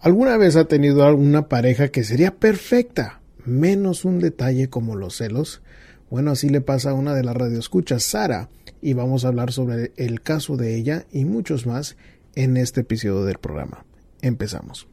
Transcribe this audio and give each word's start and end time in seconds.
¿Alguna 0.00 0.36
vez 0.36 0.56
ha 0.56 0.66
tenido 0.66 1.04
alguna 1.04 1.48
pareja 1.48 1.88
que 1.88 2.04
sería 2.04 2.34
perfecta, 2.36 3.20
menos 3.44 4.04
un 4.04 4.20
detalle 4.20 4.68
como 4.68 4.94
los 4.94 5.16
celos? 5.16 5.62
Bueno, 6.10 6.32
así 6.32 6.48
le 6.50 6.60
pasa 6.60 6.90
a 6.90 6.94
una 6.94 7.14
de 7.14 7.24
las 7.24 7.34
radioescuchas, 7.34 8.02
Sara, 8.02 8.50
y 8.82 8.92
vamos 8.92 9.24
a 9.24 9.28
hablar 9.28 9.52
sobre 9.52 9.92
el 9.96 10.20
caso 10.20 10.56
de 10.56 10.76
ella 10.76 11.06
y 11.10 11.24
muchos 11.24 11.66
más 11.66 11.96
en 12.34 12.56
este 12.58 12.82
episodio 12.82 13.24
del 13.24 13.38
programa. 13.38 13.84
Empezamos. 14.20 14.86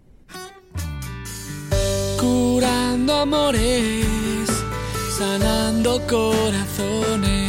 Curando 2.20 3.14
amores, 3.14 4.48
sanando 5.18 6.02
corazones. 6.08 7.44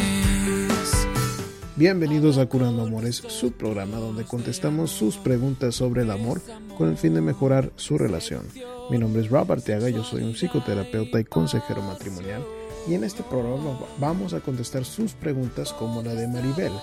Bienvenidos 1.77 2.37
a 2.37 2.45
Curando 2.45 2.83
Amores, 2.83 3.15
su 3.15 3.53
programa 3.53 3.97
donde 3.97 4.25
contestamos 4.25 4.91
sus 4.91 5.17
preguntas 5.17 5.75
sobre 5.75 6.03
el 6.03 6.11
amor 6.11 6.41
con 6.75 6.89
el 6.89 6.97
fin 6.97 7.13
de 7.13 7.21
mejorar 7.21 7.71
su 7.75 7.97
relación. 7.97 8.47
Mi 8.89 8.97
nombre 8.97 9.21
es 9.21 9.29
Rob 9.29 9.51
Arteaga, 9.51 9.89
yo 9.89 10.03
soy 10.03 10.23
un 10.23 10.35
psicoterapeuta 10.35 11.19
y 11.19 11.23
consejero 11.23 11.81
matrimonial 11.81 12.43
y 12.87 12.93
en 12.93 13.03
este 13.03 13.23
programa 13.23 13.79
vamos 13.99 14.33
a 14.33 14.41
contestar 14.41 14.85
sus 14.85 15.13
preguntas 15.13 15.73
como 15.73 16.03
la 16.03 16.13
de 16.13 16.27
Maribel, 16.27 16.73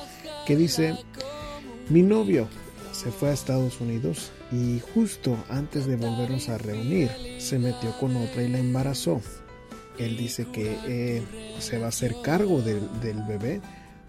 que 0.47 0.57
dice, 0.57 0.97
mi 1.89 2.03
novio 2.03 2.49
se 2.93 3.11
fue 3.11 3.31
a 3.31 3.33
Estados 3.33 3.81
Unidos 3.81 4.33
y 4.51 4.81
justo 4.95 5.37
antes 5.49 5.87
de 5.87 5.97
volvernos 5.97 6.49
a 6.49 6.59
reunir 6.59 7.11
se 7.39 7.59
metió 7.59 7.97
con 7.99 8.17
otra 8.17 8.43
y 8.43 8.49
la 8.49 8.59
embarazó. 8.59 9.21
Él 9.99 10.17
dice 10.17 10.47
que 10.47 10.77
eh, 10.87 11.23
se 11.61 11.79
va 11.79 11.87
a 11.87 11.89
hacer 11.91 12.17
cargo 12.23 12.63
del, 12.63 12.89
del 13.01 13.23
bebé 13.23 13.61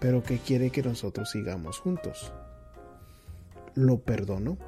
pero 0.04 0.22
que 0.22 0.38
quiere 0.38 0.68
que 0.68 0.82
nosotros 0.82 1.30
sigamos 1.30 1.78
juntos. 1.78 2.30
¿Lo 3.74 4.00
perdono? 4.00 4.58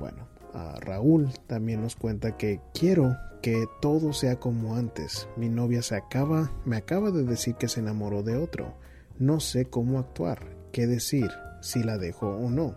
Bueno, 0.00 0.26
a 0.54 0.80
Raúl 0.80 1.28
también 1.46 1.82
nos 1.82 1.94
cuenta 1.94 2.38
que 2.38 2.58
quiero 2.72 3.18
que 3.42 3.66
todo 3.82 4.14
sea 4.14 4.40
como 4.40 4.74
antes. 4.74 5.28
Mi 5.36 5.50
novia 5.50 5.82
se 5.82 5.94
acaba, 5.94 6.50
me 6.64 6.78
acaba 6.78 7.10
de 7.10 7.22
decir 7.22 7.56
que 7.56 7.68
se 7.68 7.80
enamoró 7.80 8.22
de 8.22 8.38
otro. 8.38 8.78
No 9.18 9.40
sé 9.40 9.66
cómo 9.66 9.98
actuar, 9.98 10.56
qué 10.72 10.86
decir, 10.86 11.30
si 11.60 11.82
la 11.82 11.98
dejo 11.98 12.28
o 12.28 12.48
no. 12.48 12.76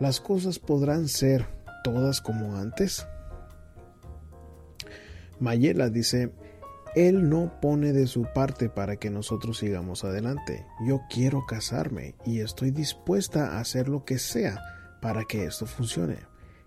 ¿Las 0.00 0.20
cosas 0.20 0.58
podrán 0.58 1.06
ser 1.06 1.46
todas 1.84 2.20
como 2.20 2.56
antes? 2.56 3.06
Mayela 5.38 5.90
dice, 5.90 6.32
él 6.96 7.30
no 7.30 7.60
pone 7.60 7.92
de 7.92 8.08
su 8.08 8.26
parte 8.34 8.68
para 8.68 8.96
que 8.96 9.10
nosotros 9.10 9.58
sigamos 9.58 10.02
adelante. 10.02 10.66
Yo 10.88 11.02
quiero 11.08 11.46
casarme 11.46 12.16
y 12.24 12.40
estoy 12.40 12.72
dispuesta 12.72 13.52
a 13.52 13.60
hacer 13.60 13.88
lo 13.88 14.04
que 14.04 14.18
sea 14.18 14.60
para 15.00 15.24
que 15.24 15.44
esto 15.44 15.66
funcione. 15.66 16.18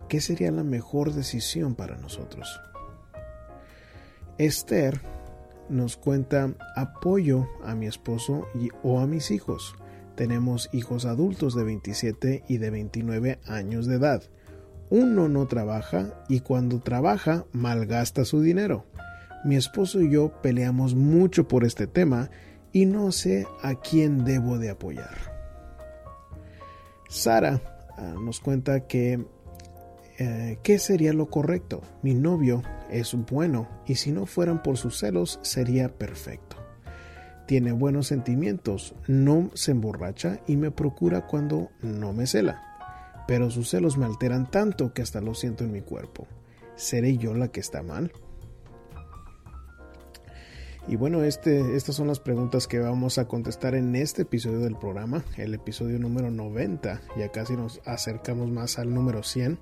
¿Qué 0.07 0.21
sería 0.21 0.51
la 0.51 0.63
mejor 0.63 1.13
decisión 1.13 1.75
para 1.75 1.97
nosotros? 1.97 2.59
Esther 4.37 5.01
nos 5.69 5.97
cuenta 5.97 6.55
apoyo 6.75 7.47
a 7.63 7.75
mi 7.75 7.85
esposo 7.85 8.47
y, 8.55 8.69
o 8.83 8.99
a 8.99 9.07
mis 9.07 9.31
hijos. 9.31 9.75
Tenemos 10.15 10.69
hijos 10.73 11.05
adultos 11.05 11.55
de 11.55 11.63
27 11.63 12.43
y 12.47 12.57
de 12.57 12.69
29 12.69 13.39
años 13.45 13.85
de 13.85 13.95
edad. 13.95 14.23
Uno 14.89 15.29
no 15.29 15.45
trabaja 15.47 16.23
y 16.27 16.39
cuando 16.39 16.79
trabaja 16.79 17.45
malgasta 17.51 18.25
su 18.25 18.41
dinero. 18.41 18.85
Mi 19.45 19.55
esposo 19.55 20.01
y 20.01 20.11
yo 20.11 20.41
peleamos 20.41 20.95
mucho 20.95 21.47
por 21.47 21.63
este 21.63 21.87
tema 21.87 22.29
y 22.71 22.85
no 22.85 23.11
sé 23.11 23.47
a 23.61 23.75
quién 23.75 24.25
debo 24.25 24.57
de 24.57 24.71
apoyar. 24.71 25.17
Sara 27.07 27.78
nos 28.19 28.39
cuenta 28.39 28.87
que 28.87 29.25
eh, 30.17 30.59
¿qué 30.63 30.79
sería 30.79 31.13
lo 31.13 31.29
correcto? 31.29 31.81
Mi 32.01 32.13
novio 32.13 32.61
es 32.89 33.15
bueno 33.29 33.69
y 33.87 33.95
si 33.95 34.11
no 34.11 34.25
fueran 34.25 34.61
por 34.61 34.77
sus 34.77 34.99
celos 34.99 35.39
sería 35.43 35.89
perfecto. 35.89 36.57
Tiene 37.47 37.71
buenos 37.71 38.07
sentimientos, 38.07 38.93
no 39.07 39.49
se 39.53 39.71
emborracha 39.71 40.41
y 40.45 40.57
me 40.57 40.71
procura 40.71 41.25
cuando 41.25 41.69
no 41.81 42.11
me 42.13 42.27
cela. 42.27 42.61
Pero 43.27 43.49
sus 43.49 43.69
celos 43.69 43.97
me 43.97 44.05
alteran 44.05 44.51
tanto 44.51 44.93
que 44.93 45.01
hasta 45.01 45.21
lo 45.21 45.33
siento 45.33 45.63
en 45.63 45.71
mi 45.71 45.81
cuerpo. 45.81 46.27
¿Seré 46.75 47.17
yo 47.17 47.33
la 47.33 47.47
que 47.47 47.61
está 47.61 47.81
mal? 47.81 48.11
Y 50.89 50.95
bueno, 50.95 51.23
este, 51.23 51.75
estas 51.75 51.95
son 51.95 52.07
las 52.07 52.19
preguntas 52.19 52.67
que 52.67 52.79
vamos 52.79 53.19
a 53.19 53.27
contestar 53.27 53.75
en 53.75 53.95
este 53.95 54.23
episodio 54.23 54.57
del 54.57 54.75
programa, 54.75 55.23
el 55.37 55.53
episodio 55.53 55.99
número 55.99 56.31
90. 56.31 57.01
Ya 57.15 57.29
casi 57.29 57.55
nos 57.55 57.79
acercamos 57.85 58.49
más 58.49 58.79
al 58.79 58.91
número 58.91 59.21
100. 59.21 59.59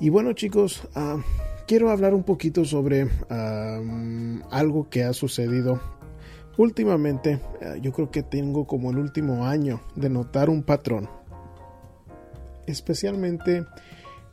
Y 0.00 0.08
bueno 0.08 0.32
chicos, 0.32 0.82
ah, 0.96 1.18
quiero 1.68 1.90
hablar 1.90 2.12
un 2.12 2.24
poquito 2.24 2.64
sobre 2.64 3.08
algo 4.50 4.88
que 4.90 5.04
ha 5.04 5.12
sucedido 5.12 5.80
últimamente. 6.56 7.38
Ah, 7.62 7.76
yo 7.80 7.92
creo 7.92 8.10
que 8.10 8.24
tengo 8.24 8.66
como 8.66 8.90
el 8.90 8.98
último 8.98 9.46
año 9.46 9.80
de 9.94 10.10
notar 10.10 10.50
un 10.50 10.64
patrón. 10.64 11.08
Especialmente 12.66 13.64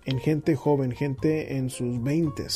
en 0.05 0.17
gente 0.17 0.55
joven, 0.55 0.91
gente 0.91 1.55
en 1.55 1.69
sus 1.69 2.01
20, 2.01 2.47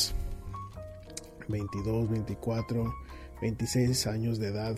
22, 1.48 2.10
24 2.10 3.09
26 3.42 4.08
años 4.08 4.40
de 4.40 4.48
edad. 4.48 4.78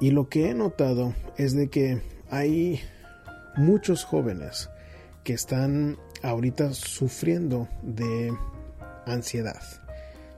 Y 0.00 0.10
lo 0.10 0.28
que 0.28 0.50
he 0.50 0.54
notado 0.54 1.14
es 1.36 1.54
de 1.54 1.68
que 1.68 2.00
hay 2.30 2.80
muchos 3.56 4.04
jóvenes 4.04 4.70
que 5.24 5.32
están 5.32 5.98
ahorita 6.22 6.72
sufriendo 6.74 7.68
de 7.82 8.32
ansiedad, 9.06 9.62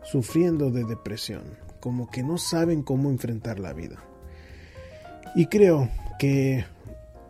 sufriendo 0.03 0.71
de 0.71 0.85
depresión, 0.85 1.43
como 1.81 2.11
que 2.11 2.23
no 2.23 2.39
saben 2.39 2.83
cómo 2.83 3.11
enfrentar 3.11 3.59
la 3.59 3.73
vida. 3.73 3.97
Y 5.35 5.47
creo 5.47 5.89
que 6.19 6.65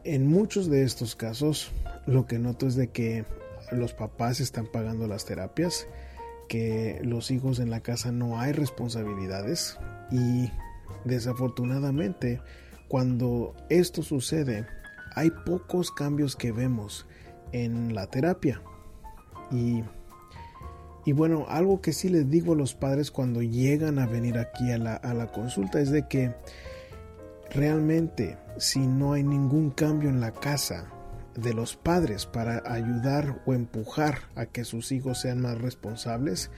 en 0.04 0.26
muchos 0.26 0.68
de 0.68 0.82
estos 0.82 1.16
casos 1.16 1.72
lo 2.06 2.26
que 2.26 2.38
noto 2.38 2.66
es 2.66 2.76
de 2.76 2.88
que 2.88 3.24
los 3.72 3.94
papás 3.94 4.40
están 4.40 4.66
pagando 4.66 5.06
las 5.06 5.24
terapias, 5.24 5.86
que 6.48 7.00
los 7.02 7.30
hijos 7.30 7.58
en 7.58 7.70
la 7.70 7.80
casa 7.80 8.12
no 8.12 8.38
hay 8.38 8.52
responsabilidades, 8.52 9.78
y 10.10 10.50
desafortunadamente, 11.04 12.40
cuando 12.88 13.54
esto 13.68 14.02
sucede, 14.02 14.66
hay 15.14 15.30
pocos 15.30 15.90
cambios 15.90 16.36
que 16.36 16.52
vemos 16.52 17.06
en 17.52 17.94
la 17.94 18.06
terapia. 18.08 18.62
Y, 19.50 19.82
y 21.04 21.12
bueno, 21.12 21.46
algo 21.48 21.80
que 21.80 21.92
sí 21.92 22.08
les 22.08 22.28
digo 22.28 22.54
a 22.54 22.56
los 22.56 22.74
padres 22.74 23.10
cuando 23.10 23.42
llegan 23.42 23.98
a 23.98 24.06
venir 24.06 24.38
aquí 24.38 24.72
a 24.72 24.78
la, 24.78 24.96
a 24.96 25.14
la 25.14 25.30
consulta 25.30 25.80
es 25.80 25.90
de 25.90 26.08
que 26.08 26.34
realmente 27.50 28.38
si 28.58 28.80
no 28.80 29.12
hay 29.12 29.22
ningún 29.22 29.70
cambio 29.70 30.08
en 30.08 30.20
la 30.20 30.32
casa 30.32 30.90
de 31.36 31.52
los 31.52 31.76
padres 31.76 32.26
para 32.26 32.62
ayudar 32.64 33.42
o 33.46 33.54
empujar 33.54 34.18
a 34.34 34.46
que 34.46 34.64
sus 34.64 34.92
hijos 34.92 35.20
sean 35.20 35.40
más 35.40 35.60
responsables, 35.60 36.50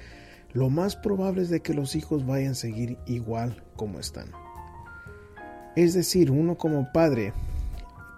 lo 0.52 0.70
más 0.70 0.96
probable 0.96 1.42
es 1.42 1.50
de 1.50 1.60
que 1.60 1.74
los 1.74 1.96
hijos 1.96 2.26
vayan 2.26 2.52
a 2.52 2.54
seguir 2.54 2.98
igual 3.06 3.62
como 3.76 3.98
están. 4.00 4.30
Es 5.74 5.92
decir, 5.92 6.30
uno 6.30 6.56
como 6.56 6.90
padre 6.92 7.32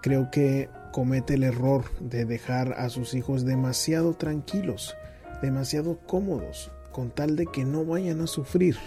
creo 0.01 0.31
que 0.31 0.69
comete 0.91 1.33
el 1.33 1.43
error 1.43 1.83
de 1.99 2.25
dejar 2.25 2.73
a 2.73 2.89
sus 2.89 3.13
hijos 3.13 3.45
demasiado 3.45 4.13
tranquilos, 4.13 4.95
demasiado 5.41 5.99
cómodos, 6.07 6.71
con 6.91 7.11
tal 7.11 7.35
de 7.35 7.45
que 7.45 7.65
no 7.65 7.85
vayan 7.85 8.21
a 8.21 8.27
sufrir. 8.27 8.77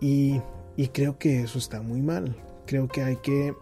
Y, 0.00 0.40
y 0.76 0.88
creo 0.88 1.18
que 1.18 1.42
eso 1.42 1.58
está 1.58 1.80
muy 1.80 2.02
mal. 2.02 2.36
Creo 2.66 2.88
que 2.88 3.02
hay 3.02 3.16
que 3.16 3.54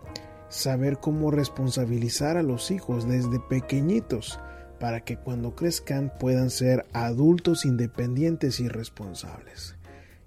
saber 0.49 0.99
cómo 0.99 1.31
responsabilizar 1.31 2.37
a 2.37 2.43
los 2.43 2.71
hijos 2.71 3.07
desde 3.09 3.39
pequeñitos 3.41 4.39
para 4.83 5.05
que 5.05 5.17
cuando 5.17 5.55
crezcan 5.55 6.13
puedan 6.19 6.51
ser 6.51 6.87
adultos 6.93 7.65
independientes 7.65 8.59
y 8.59 8.67
responsables. 8.67 9.77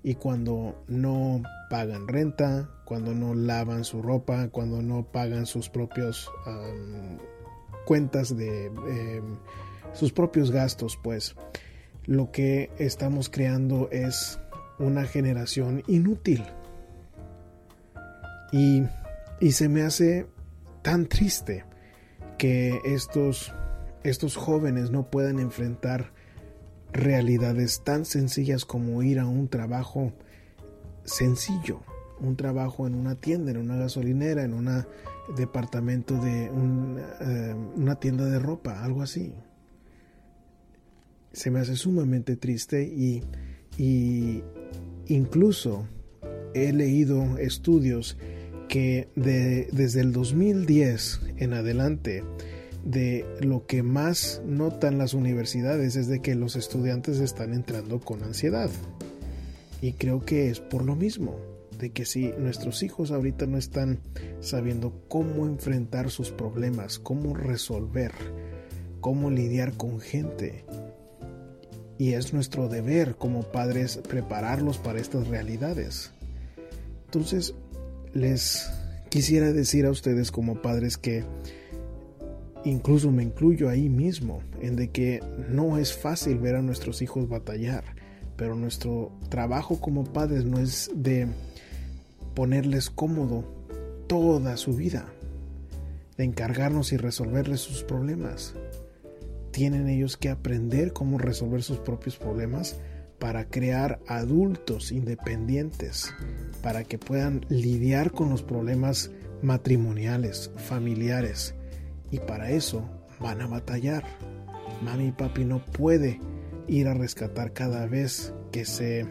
Y 0.02 0.16
cuando 0.16 0.82
no 0.88 1.44
pagan 1.70 2.08
renta, 2.08 2.70
cuando 2.86 3.14
no 3.14 3.36
lavan 3.36 3.84
su 3.84 4.02
ropa, 4.02 4.48
cuando 4.48 4.82
no 4.82 5.04
pagan 5.12 5.46
sus 5.46 5.68
propios 5.68 6.32
cuentas 7.86 8.38
de 8.38 8.68
em, 8.68 9.38
sus 9.92 10.14
propios 10.14 10.52
gastos, 10.52 10.98
pues 11.04 11.36
lo 12.06 12.32
que 12.32 12.72
estamos 12.80 13.28
creando 13.28 13.90
es 13.92 14.40
una 14.80 15.04
generación 15.04 15.84
inútil. 15.86 16.46
Y, 18.54 18.84
y 19.42 19.52
se 19.52 19.68
me 19.68 19.82
hace 19.82 20.28
tan 20.82 21.08
triste 21.08 21.66
que 22.38 22.80
estos 22.86 23.52
estos 24.10 24.36
jóvenes 24.36 24.92
no 24.92 25.10
puedan 25.10 25.40
enfrentar 25.40 26.12
realidades 26.94 27.82
tan 27.84 28.06
sencillas 28.06 28.64
como 28.64 29.02
ir 29.04 29.20
a 29.20 29.26
un 29.26 29.48
trabajo 29.48 30.14
sencillo, 31.04 31.82
un 32.20 32.36
trabajo 32.36 32.88
en 32.88 32.96
una 32.96 33.16
tienda, 33.16 33.52
en 33.52 33.58
una 33.58 33.76
gasolinera, 33.76 34.44
en 34.44 34.54
un 34.54 34.86
departamento 35.36 36.16
de 36.22 36.46
eh, 36.46 37.56
una 37.76 37.96
tienda 37.96 38.26
de 38.26 38.40
ropa, 38.40 38.84
algo 38.84 39.02
así. 39.02 39.34
se 41.34 41.52
me 41.52 41.60
hace 41.60 41.76
sumamente 41.76 42.36
triste 42.36 42.84
y, 42.84 43.24
y 43.78 44.44
incluso 45.08 45.88
he 46.54 46.72
leído 46.72 47.38
estudios 47.38 48.18
que 48.70 49.10
de, 49.16 49.68
desde 49.72 50.02
el 50.02 50.14
2010 50.14 51.22
en 51.38 51.54
adelante 51.54 52.24
de 52.86 53.26
lo 53.42 53.66
que 53.66 53.84
más 53.84 54.42
notan 54.46 54.98
las 55.00 55.14
universidades 55.14 55.96
es 55.96 56.08
de 56.08 56.22
que 56.22 56.36
los 56.36 56.56
estudiantes 56.56 57.20
están 57.20 57.54
entrando 57.54 58.00
con 58.00 58.24
ansiedad. 58.24 58.70
Y 59.82 59.94
creo 59.94 60.24
que 60.24 60.50
es 60.50 60.60
por 60.60 60.86
lo 60.86 60.96
mismo, 60.96 61.36
de 61.80 61.90
que 61.90 62.06
si 62.06 62.32
nuestros 62.40 62.84
hijos 62.84 63.12
ahorita 63.12 63.48
no 63.48 63.58
están 63.58 64.00
sabiendo 64.40 64.94
cómo 65.10 65.46
enfrentar 65.48 66.10
sus 66.12 66.32
problemas, 66.32 67.00
cómo 67.00 67.34
resolver, 67.34 68.14
cómo 69.02 69.30
lidiar 69.30 69.74
con 69.74 70.00
gente, 70.00 70.64
y 71.98 72.14
es 72.14 72.34
nuestro 72.34 72.68
deber 72.68 73.16
como 73.16 73.44
padres 73.44 74.00
prepararlos 74.08 74.78
para 74.78 75.00
estas 75.00 75.28
realidades. 75.28 76.12
Entonces, 77.06 77.54
les 78.14 78.70
quisiera 79.10 79.54
decir 79.54 79.86
a 79.86 79.92
ustedes 79.92 80.32
como 80.32 80.62
padres 80.62 80.98
que 80.98 81.24
incluso 82.66 83.12
me 83.12 83.24
incluyo 83.24 83.70
ahí 83.70 83.90
mismo, 83.90 84.42
en 84.60 84.76
de 84.76 84.90
que 84.90 85.22
no 85.50 85.78
es 85.78 85.94
fácil 85.94 86.40
ver 86.40 86.56
a 86.56 86.62
nuestros 86.62 87.02
hijos 87.02 87.30
batallar, 87.30 87.84
pero 88.36 88.56
nuestro 88.56 89.12
trabajo 89.30 89.80
como 89.80 90.04
padres 90.04 90.46
no 90.46 90.60
es 90.60 90.92
de 90.94 91.28
ponerles 92.34 92.90
cómodo 92.90 93.46
toda 94.08 94.58
su 94.58 94.74
vida, 94.74 95.06
de 96.18 96.26
encargarnos 96.26 96.92
y 96.92 96.98
resolverles 96.98 97.62
sus 97.62 97.84
problemas. 97.84 98.54
Tienen 99.52 99.88
ellos 99.88 100.18
que 100.18 100.30
aprender 100.30 100.92
cómo 100.92 101.18
resolver 101.18 101.64
sus 101.64 101.78
propios 101.78 102.18
problemas 102.18 102.78
para 103.20 103.46
crear 103.46 104.00
adultos 104.08 104.92
independientes, 104.92 106.14
para 106.62 106.84
que 106.84 106.98
puedan 106.98 107.46
lidiar 107.48 108.12
con 108.12 108.30
los 108.30 108.44
problemas 108.44 109.12
matrimoniales, 109.42 110.52
familiares, 110.58 111.55
y 112.16 112.20
para 112.20 112.50
eso 112.50 112.82
van 113.20 113.42
a 113.42 113.48
batallar. 113.48 114.06
Mami 114.82 115.08
y 115.08 115.12
papi 115.12 115.44
no 115.44 115.60
puede 115.60 116.20
ir 116.68 116.88
a 116.88 116.94
rescatar 116.94 117.52
cada 117.52 117.88
vez 117.88 118.34
que 118.54 118.64
se 118.64 119.02
eh, 119.02 119.08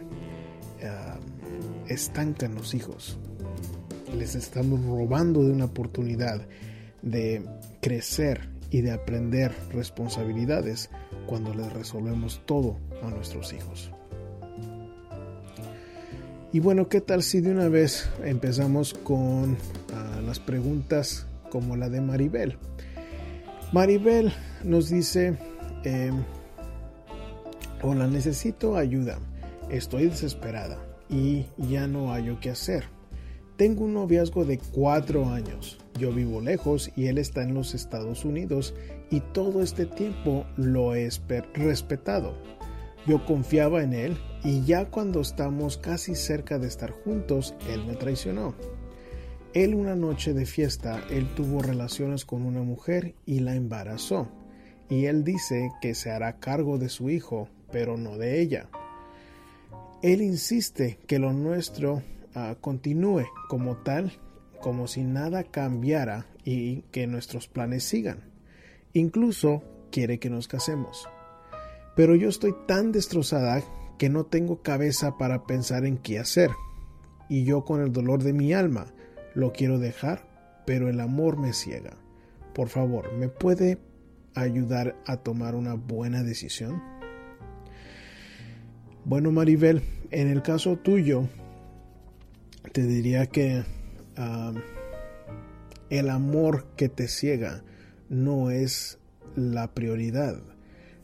estancan 1.87 2.55
los 2.55 2.73
hijos. 2.73 3.19
Les 4.17 4.33
estamos 4.33 4.83
robando 4.83 5.43
de 5.43 5.51
una 5.51 5.65
oportunidad 5.65 6.41
de 7.03 7.43
crecer 7.79 8.49
y 8.71 8.81
de 8.81 8.91
aprender 8.91 9.53
responsabilidades 9.71 10.89
cuando 11.27 11.53
les 11.53 11.71
resolvemos 11.73 12.41
todo 12.45 12.77
a 13.03 13.09
nuestros 13.11 13.53
hijos. 13.53 13.91
Y 16.51 16.59
bueno, 16.59 16.87
¿qué 16.89 17.01
tal 17.01 17.21
si 17.21 17.41
de 17.41 17.51
una 17.51 17.69
vez 17.69 18.09
empezamos 18.23 18.95
con 18.95 19.57
ah, 19.93 20.21
las 20.25 20.39
preguntas 20.39 21.27
como 21.51 21.75
la 21.75 21.89
de 21.89 22.01
Maribel? 22.01 22.57
Maribel 23.75 24.31
nos 24.63 24.87
dice, 24.87 25.37
eh, 25.83 26.09
hola, 27.81 28.07
necesito 28.07 28.77
ayuda, 28.77 29.19
estoy 29.69 30.07
desesperada 30.07 30.77
y 31.09 31.47
ya 31.57 31.85
no 31.85 32.13
hallo 32.13 32.39
qué 32.39 32.51
hacer. 32.51 32.85
Tengo 33.57 33.83
un 33.83 33.95
noviazgo 33.95 34.45
de 34.45 34.59
cuatro 34.59 35.25
años, 35.27 35.77
yo 35.99 36.13
vivo 36.13 36.39
lejos 36.39 36.89
y 36.95 37.07
él 37.07 37.17
está 37.17 37.43
en 37.43 37.53
los 37.53 37.73
Estados 37.73 38.23
Unidos 38.23 38.73
y 39.11 39.19
todo 39.19 39.61
este 39.61 39.85
tiempo 39.85 40.45
lo 40.55 40.95
he 40.95 41.09
respetado. 41.53 42.33
Yo 43.05 43.25
confiaba 43.25 43.83
en 43.83 43.91
él 43.91 44.17
y 44.45 44.63
ya 44.63 44.85
cuando 44.85 45.19
estamos 45.19 45.75
casi 45.75 46.15
cerca 46.15 46.59
de 46.59 46.67
estar 46.69 46.91
juntos, 46.91 47.53
él 47.69 47.85
me 47.85 47.95
traicionó. 47.95 48.55
Él 49.55 49.73
una 49.73 49.95
noche 49.95 50.33
de 50.33 50.45
fiesta, 50.45 51.01
él 51.09 51.33
tuvo 51.33 51.61
relaciones 51.61 52.25
con 52.25 52.45
una 52.45 52.61
mujer 52.61 53.15
y 53.25 53.39
la 53.39 53.55
embarazó. 53.55 54.27
Y 54.89 55.05
él 55.05 55.23
dice 55.23 55.71
que 55.81 55.95
se 55.95 56.11
hará 56.11 56.41
cargo 56.41 56.77
de 56.77 56.89
su 56.89 57.09
hijo, 57.09 57.47
pero 57.71 57.95
no 57.95 58.17
de 58.17 58.41
ella. 58.41 58.67
Él 60.01 60.21
insiste 60.21 60.99
que 61.07 61.19
lo 61.19 61.31
nuestro 61.31 62.03
ah, 62.33 62.57
continúe 62.59 63.23
como 63.47 63.77
tal, 63.77 64.11
como 64.59 64.87
si 64.87 65.03
nada 65.03 65.45
cambiara 65.45 66.25
y 66.43 66.81
que 66.91 67.07
nuestros 67.07 67.47
planes 67.47 67.85
sigan. 67.85 68.29
Incluso 68.91 69.63
quiere 69.89 70.19
que 70.19 70.29
nos 70.29 70.49
casemos. 70.49 71.07
Pero 71.95 72.13
yo 72.17 72.27
estoy 72.27 72.53
tan 72.67 72.91
destrozada 72.91 73.63
que 73.97 74.09
no 74.09 74.25
tengo 74.25 74.61
cabeza 74.61 75.17
para 75.17 75.45
pensar 75.45 75.85
en 75.85 75.97
qué 75.97 76.19
hacer. 76.19 76.51
Y 77.29 77.45
yo 77.45 77.63
con 77.63 77.79
el 77.79 77.93
dolor 77.93 78.21
de 78.21 78.33
mi 78.33 78.51
alma 78.51 78.87
lo 79.35 79.53
quiero 79.53 79.77
dejar, 79.77 80.25
pero 80.65 80.89
el 80.89 80.99
amor 80.99 81.37
me 81.37 81.53
ciega. 81.53 81.93
Por 82.53 82.69
favor, 82.69 83.13
¿me 83.13 83.29
puede 83.29 83.77
ayudar 84.33 84.95
a 85.05 85.17
tomar 85.17 85.55
una 85.55 85.75
buena 85.75 86.23
decisión? 86.23 86.81
Bueno, 89.03 89.31
Maribel, 89.31 89.83
en 90.09 90.29
el 90.29 90.41
caso 90.41 90.77
tuyo, 90.77 91.27
te 92.71 92.83
diría 92.83 93.27
que 93.27 93.63
el 95.89 96.09
amor 96.09 96.65
que 96.75 96.89
te 96.89 97.07
ciega 97.07 97.63
no 98.09 98.49
es 98.49 98.97
la 99.35 99.73
prioridad. 99.73 100.41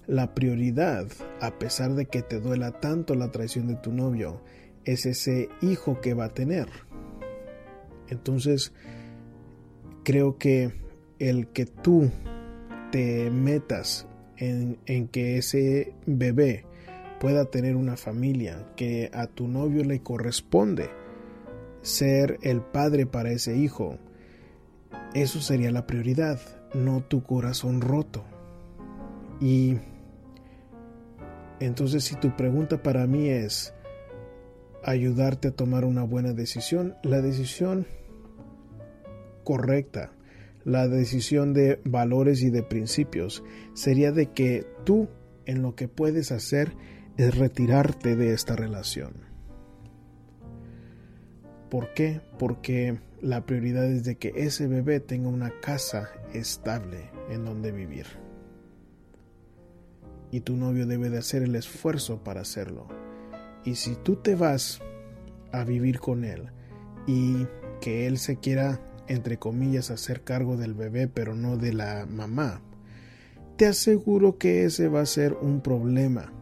La 0.07 0.33
prioridad, 0.33 1.07
a 1.41 1.59
pesar 1.59 1.93
de 1.93 2.05
que 2.05 2.21
te 2.21 2.39
duela 2.39 2.79
tanto 2.79 3.13
la 3.13 3.31
traición 3.31 3.67
de 3.67 3.75
tu 3.75 3.91
novio, 3.91 4.41
es 4.83 5.05
ese 5.05 5.49
hijo 5.61 6.01
que 6.01 6.13
va 6.13 6.25
a 6.25 6.33
tener. 6.33 6.67
Entonces, 8.11 8.73
creo 10.03 10.37
que 10.37 10.71
el 11.17 11.47
que 11.47 11.65
tú 11.65 12.11
te 12.91 13.31
metas 13.31 14.05
en, 14.37 15.07
que 15.07 15.37
ese 15.37 15.93
bebé 16.05 16.65
pueda 17.19 17.45
tener 17.45 17.75
una 17.75 17.95
familia, 17.95 18.67
que 18.75 19.09
a 19.13 19.27
tu 19.27 19.47
novio 19.47 19.83
le 19.83 20.01
corresponde 20.01 20.89
ser 21.81 22.37
el 22.41 22.61
padre 22.61 23.05
para 23.05 23.31
ese 23.31 23.55
hijo, 23.55 23.97
eso 25.13 25.39
sería 25.39 25.71
la 25.71 25.87
prioridad, 25.87 26.39
no 26.73 27.01
tu 27.01 27.23
corazón 27.23 27.81
roto. 27.81 28.25
Y 29.39 29.77
entonces 31.59 32.03
si 32.03 32.15
tu 32.15 32.35
pregunta 32.35 32.83
para 32.83 33.07
mí 33.07 33.29
es 33.29 33.73
ayudarte 34.83 35.49
a 35.49 35.51
tomar 35.51 35.85
una 35.85 36.03
buena 36.03 36.33
decisión, 36.33 36.95
la 37.03 37.21
decisión 37.21 37.85
correcta, 39.43 40.13
la 40.63 40.87
decisión 40.87 41.53
de 41.53 41.79
valores 41.85 42.41
y 42.41 42.49
de 42.49 42.63
principios 42.63 43.43
sería 43.73 44.11
de 44.11 44.27
que 44.27 44.65
tú 44.85 45.09
en 45.45 45.61
lo 45.61 45.75
que 45.75 45.87
puedes 45.87 46.31
hacer 46.31 46.75
es 47.17 47.37
retirarte 47.37 48.15
de 48.15 48.33
esta 48.33 48.55
relación. 48.55 49.13
¿Por 51.69 51.93
qué? 51.93 52.21
Porque 52.37 52.99
la 53.21 53.45
prioridad 53.45 53.85
es 53.85 54.03
de 54.03 54.15
que 54.15 54.33
ese 54.35 54.67
bebé 54.67 54.99
tenga 54.99 55.29
una 55.29 55.51
casa 55.61 56.09
estable 56.33 57.09
en 57.29 57.45
donde 57.45 57.71
vivir. 57.71 58.07
Y 60.31 60.41
tu 60.41 60.55
novio 60.57 60.85
debe 60.85 61.09
de 61.09 61.17
hacer 61.17 61.43
el 61.43 61.55
esfuerzo 61.55 62.23
para 62.23 62.41
hacerlo. 62.41 62.87
Y 63.63 63.75
si 63.75 63.95
tú 63.95 64.17
te 64.17 64.35
vas 64.35 64.81
a 65.51 65.63
vivir 65.63 65.99
con 65.99 66.23
él 66.23 66.51
y 67.07 67.45
que 67.79 68.07
él 68.07 68.17
se 68.17 68.37
quiera 68.37 68.79
entre 69.07 69.37
comillas, 69.37 69.91
hacer 69.91 70.23
cargo 70.23 70.57
del 70.57 70.73
bebé, 70.73 71.07
pero 71.07 71.35
no 71.35 71.57
de 71.57 71.73
la 71.73 72.05
mamá, 72.05 72.61
te 73.57 73.67
aseguro 73.67 74.37
que 74.37 74.65
ese 74.65 74.87
va 74.87 75.01
a 75.01 75.05
ser 75.05 75.33
un 75.33 75.61
problema 75.61 76.33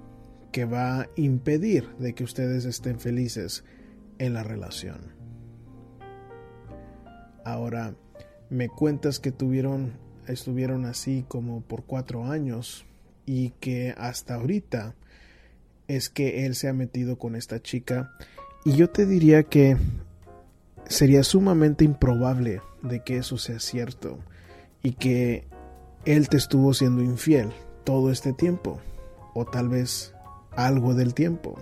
que 0.51 0.66
va 0.66 1.01
a 1.01 1.10
impedir 1.16 1.89
de 1.98 2.13
que 2.13 2.24
ustedes 2.24 2.66
estén 2.66 3.00
felices 3.00 3.63
en 4.18 4.34
la 4.34 4.44
relación. 4.44 5.13
Ahora, 7.44 7.96
me 8.50 8.70
cuentas 8.70 9.20
que 9.20 9.32
tuvieron, 9.32 9.94
estuvieron 10.28 10.86
así 10.86 11.25
como 11.28 11.62
por 11.62 11.84
cuatro 11.84 12.25
años 12.25 12.86
y 13.25 13.51
que 13.60 13.94
hasta 13.98 14.36
ahorita 14.36 14.96
es 15.88 16.10
que 16.10 16.46
él 16.46 16.56
se 16.56 16.68
ha 16.68 16.74
metido 16.74 17.18
con 17.18 17.36
esta 17.36 17.62
chica 17.62 18.12
y 18.66 18.75
yo 18.75 18.89
te 18.89 19.06
diría 19.06 19.44
que 19.44 19.78
sería 20.89 21.24
sumamente 21.24 21.86
improbable 21.86 22.62
de 22.81 23.01
que 23.01 23.17
eso 23.17 23.38
sea 23.38 23.60
cierto 23.60 24.19
y 24.81 24.93
que 24.93 25.48
él 26.05 26.27
te 26.29 26.38
estuvo 26.38 26.74
siendo 26.74 27.03
infiel 27.03 27.51
todo 27.84 28.12
este 28.12 28.34
tiempo 28.34 28.79
o 29.36 29.46
tal 29.46 29.69
vez 29.69 30.13
algo 30.51 30.96
del 30.96 31.13
tiempo. 31.13 31.55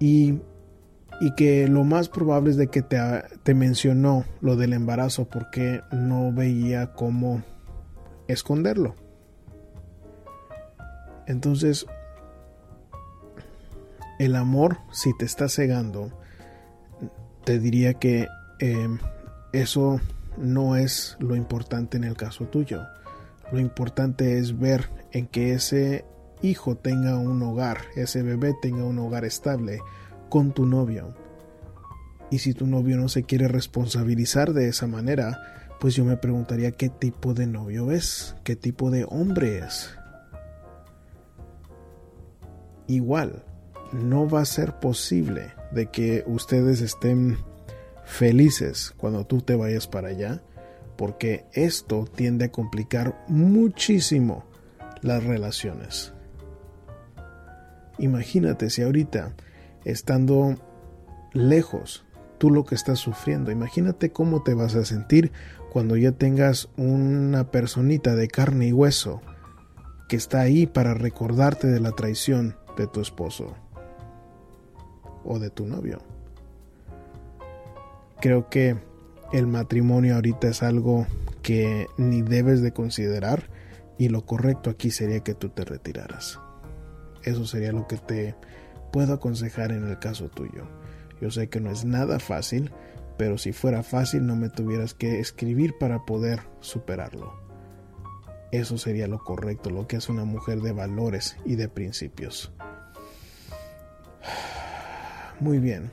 Y, 0.00 0.40
y 1.20 1.34
que 1.36 1.68
lo 1.68 1.84
más 1.84 2.08
probable 2.08 2.50
es 2.50 2.56
de 2.56 2.66
que 2.66 2.82
te, 2.82 2.98
te 3.44 3.54
mencionó 3.54 4.24
lo 4.40 4.56
del 4.56 4.72
embarazo 4.72 5.26
porque 5.26 5.80
no 5.92 6.32
veía 6.32 6.92
cómo 6.92 7.42
esconderlo. 8.26 8.96
Entonces, 11.26 11.86
el 14.18 14.34
amor, 14.34 14.78
si 14.92 15.16
te 15.16 15.24
está 15.24 15.48
cegando, 15.48 16.10
te 17.44 17.58
diría 17.58 17.94
que 17.94 18.28
em, 18.58 18.98
eso 19.52 20.00
no 20.36 20.76
es 20.76 21.16
lo 21.20 21.36
importante 21.36 21.96
en 21.96 22.04
el 22.04 22.16
caso 22.16 22.46
tuyo. 22.46 22.82
Lo 23.52 23.60
importante 23.60 24.38
es 24.38 24.58
ver 24.58 24.88
en 25.12 25.26
que 25.26 25.52
ese 25.52 26.04
hijo 26.42 26.76
tenga 26.76 27.18
un 27.18 27.42
hogar, 27.42 27.78
ese 27.96 28.22
bebé 28.22 28.54
tenga 28.60 28.84
un 28.84 28.98
hogar 28.98 29.24
estable 29.24 29.80
con 30.28 30.52
tu 30.52 30.66
novio. 30.66 31.14
Y 32.30 32.38
si 32.38 32.54
tu 32.54 32.66
novio 32.66 32.96
no 32.96 33.08
se 33.08 33.22
quiere 33.22 33.48
responsabilizar 33.48 34.52
de 34.52 34.68
esa 34.68 34.86
manera, 34.86 35.38
pues 35.78 35.94
yo 35.94 36.04
me 36.04 36.16
preguntaría 36.16 36.72
qué 36.72 36.88
tipo 36.88 37.34
de 37.34 37.46
novio 37.46 37.92
es, 37.92 38.34
qué 38.42 38.56
tipo 38.56 38.90
de 38.90 39.04
hombre 39.08 39.58
es. 39.58 39.90
Igual, 42.86 43.44
no 43.94 44.28
va 44.28 44.40
a 44.40 44.44
ser 44.44 44.80
posible 44.80 45.52
de 45.70 45.86
que 45.86 46.24
ustedes 46.26 46.80
estén 46.80 47.38
felices 48.04 48.92
cuando 48.96 49.24
tú 49.24 49.40
te 49.40 49.54
vayas 49.54 49.86
para 49.86 50.08
allá, 50.08 50.42
porque 50.96 51.44
esto 51.52 52.04
tiende 52.04 52.46
a 52.46 52.52
complicar 52.52 53.24
muchísimo 53.28 54.44
las 55.00 55.22
relaciones. 55.22 56.12
Imagínate 57.98 58.68
si 58.68 58.82
ahorita, 58.82 59.34
estando 59.84 60.56
lejos, 61.32 62.04
tú 62.38 62.50
lo 62.50 62.64
que 62.64 62.74
estás 62.74 62.98
sufriendo, 62.98 63.52
imagínate 63.52 64.10
cómo 64.10 64.42
te 64.42 64.54
vas 64.54 64.74
a 64.74 64.84
sentir 64.84 65.30
cuando 65.72 65.96
ya 65.96 66.12
tengas 66.12 66.68
una 66.76 67.50
personita 67.50 68.16
de 68.16 68.26
carne 68.26 68.68
y 68.68 68.72
hueso 68.72 69.22
que 70.08 70.16
está 70.16 70.40
ahí 70.40 70.66
para 70.66 70.94
recordarte 70.94 71.68
de 71.68 71.80
la 71.80 71.92
traición 71.92 72.56
de 72.76 72.86
tu 72.88 73.00
esposo 73.00 73.54
o 75.24 75.38
de 75.38 75.50
tu 75.50 75.66
novio. 75.66 75.98
Creo 78.20 78.48
que 78.48 78.76
el 79.32 79.46
matrimonio 79.46 80.14
ahorita 80.14 80.48
es 80.48 80.62
algo 80.62 81.06
que 81.42 81.88
ni 81.96 82.22
debes 82.22 82.62
de 82.62 82.72
considerar 82.72 83.50
y 83.98 84.08
lo 84.08 84.24
correcto 84.24 84.70
aquí 84.70 84.90
sería 84.90 85.20
que 85.20 85.34
tú 85.34 85.50
te 85.50 85.64
retiraras. 85.64 86.40
Eso 87.22 87.46
sería 87.46 87.72
lo 87.72 87.86
que 87.86 87.96
te 87.96 88.34
puedo 88.92 89.14
aconsejar 89.14 89.72
en 89.72 89.88
el 89.88 89.98
caso 89.98 90.28
tuyo. 90.28 90.68
Yo 91.20 91.30
sé 91.30 91.48
que 91.48 91.60
no 91.60 91.70
es 91.70 91.84
nada 91.84 92.18
fácil, 92.18 92.70
pero 93.16 93.38
si 93.38 93.52
fuera 93.52 93.82
fácil 93.82 94.26
no 94.26 94.36
me 94.36 94.48
tuvieras 94.48 94.94
que 94.94 95.20
escribir 95.20 95.74
para 95.78 96.04
poder 96.04 96.40
superarlo. 96.60 97.34
Eso 98.52 98.78
sería 98.78 99.08
lo 99.08 99.18
correcto, 99.18 99.70
lo 99.70 99.86
que 99.86 99.96
es 99.96 100.08
una 100.08 100.24
mujer 100.24 100.60
de 100.60 100.72
valores 100.72 101.36
y 101.44 101.56
de 101.56 101.68
principios. 101.68 102.52
Muy 105.40 105.58
bien. 105.58 105.90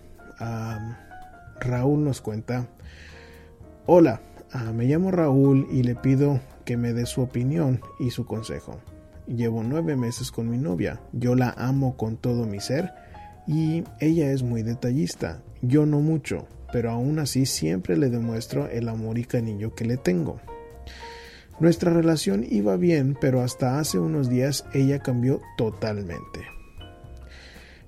Raúl 1.60 2.04
nos 2.04 2.22
cuenta. 2.22 2.68
Hola, 3.88 4.22
ah, 4.52 4.72
me 4.72 4.86
llamo 4.86 5.12
Raúl 5.12 5.68
y 5.72 5.84
le 5.84 5.96
pido 5.96 6.40
que 6.66 6.78
me 6.78 6.94
dé 6.94 7.06
su 7.06 7.22
opinión 7.22 7.82
y 8.00 8.12
su 8.12 8.26
consejo. 8.26 8.80
Llevo 9.28 9.64
nueve 9.64 9.96
meses 9.96 10.32
con 10.32 10.50
mi 10.50 10.58
novia. 10.58 11.00
Yo 11.12 11.36
la 11.36 11.52
amo 11.58 11.98
con 11.98 12.18
todo 12.18 12.46
mi 12.46 12.60
ser 12.60 12.94
y 13.48 13.84
ella 14.00 14.32
es 14.32 14.44
muy 14.44 14.62
detallista. 14.62 15.42
Yo 15.62 15.86
no 15.86 16.00
mucho, 16.00 16.48
pero 16.72 16.92
aún 16.92 17.20
así 17.20 17.46
siempre 17.46 17.98
le 17.98 18.10
demuestro 18.10 18.68
el 18.70 18.90
amor 18.90 19.18
y 19.18 19.26
cariño 19.26 19.74
que 19.74 19.86
le 19.86 19.98
tengo. 19.98 20.40
Nuestra 21.60 21.94
relación 21.94 22.46
iba 22.48 22.76
bien, 22.76 23.18
pero 23.20 23.42
hasta 23.42 23.80
hace 23.80 24.00
unos 24.00 24.30
días 24.30 24.66
ella 24.74 25.00
cambió 25.00 25.42
totalmente 25.58 26.61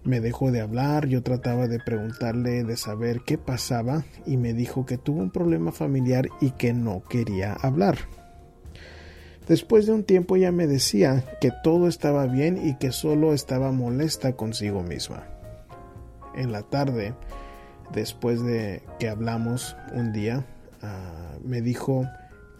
me 0.03 0.19
dejó 0.19 0.51
de 0.51 0.61
hablar, 0.61 1.07
yo 1.07 1.23
trataba 1.23 1.67
de 1.67 1.79
preguntarle 1.79 2.63
de 2.63 2.77
saber 2.77 3.21
qué 3.25 3.37
pasaba 3.37 4.03
y 4.25 4.37
me 4.37 4.53
dijo 4.53 4.85
que 4.85 4.97
tuvo 4.97 5.21
un 5.21 5.31
problema 5.31 5.71
familiar 5.71 6.27
y 6.41 6.51
que 6.51 6.73
no 6.73 7.03
quería 7.09 7.53
hablar. 7.53 7.97
Después 9.47 9.85
de 9.85 9.93
un 9.93 10.03
tiempo 10.03 10.37
ya 10.37 10.51
me 10.51 10.67
decía 10.67 11.23
que 11.41 11.51
todo 11.63 11.87
estaba 11.87 12.25
bien 12.27 12.65
y 12.65 12.75
que 12.77 12.91
solo 12.91 13.33
estaba 13.33 13.71
molesta 13.71 14.33
consigo 14.33 14.83
misma. 14.83 15.27
En 16.35 16.51
la 16.51 16.63
tarde, 16.63 17.13
después 17.93 18.41
de 18.41 18.81
que 18.99 19.09
hablamos 19.09 19.75
un 19.93 20.13
día, 20.13 20.45
ah, 20.81 21.37
me 21.43 21.61
dijo, 21.61 22.05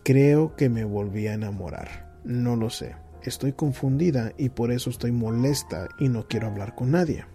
creo 0.04 0.56
que 0.56 0.70
me 0.70 0.84
volví 0.84 1.28
a 1.28 1.34
enamorar. 1.34 2.14
No 2.24 2.56
lo 2.56 2.70
sé. 2.70 2.96
Estoy 3.24 3.54
confundida 3.54 4.34
y 4.38 4.50
por 4.50 4.72
eso 4.72 4.90
estoy 4.90 5.14
molesta 5.14 5.88
y 6.00 6.10
no 6.10 6.28
quiero 6.28 6.48
hablar 6.48 6.76
con 6.76 6.92
nadie. 6.92 7.26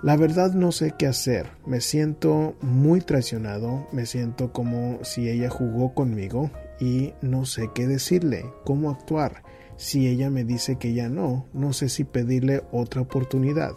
La 0.00 0.16
verdad 0.16 0.52
no 0.52 0.70
sé 0.70 0.94
qué 0.96 1.08
hacer. 1.08 1.50
Me 1.66 1.80
siento 1.80 2.54
muy 2.60 3.00
traicionado, 3.00 3.88
me 3.90 4.06
siento 4.06 4.52
como 4.52 5.02
si 5.02 5.28
ella 5.28 5.50
jugó 5.50 5.92
conmigo 5.92 6.52
y 6.78 7.14
no 7.20 7.44
sé 7.46 7.70
qué 7.74 7.88
decirle, 7.88 8.44
cómo 8.64 8.90
actuar. 8.90 9.42
Si 9.76 10.06
ella 10.06 10.30
me 10.30 10.44
dice 10.44 10.76
que 10.76 10.92
ya 10.94 11.08
no, 11.08 11.46
no 11.52 11.72
sé 11.72 11.88
si 11.88 12.04
pedirle 12.04 12.62
otra 12.70 13.00
oportunidad. 13.00 13.72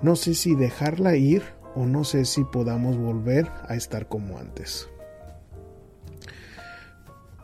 No 0.00 0.16
sé 0.16 0.34
si 0.34 0.54
dejarla 0.54 1.16
ir 1.16 1.42
o 1.74 1.84
no 1.84 2.04
sé 2.04 2.24
si 2.24 2.44
podamos 2.44 2.96
volver 2.96 3.50
a 3.68 3.74
estar 3.74 4.08
como 4.08 4.38
antes. 4.38 4.88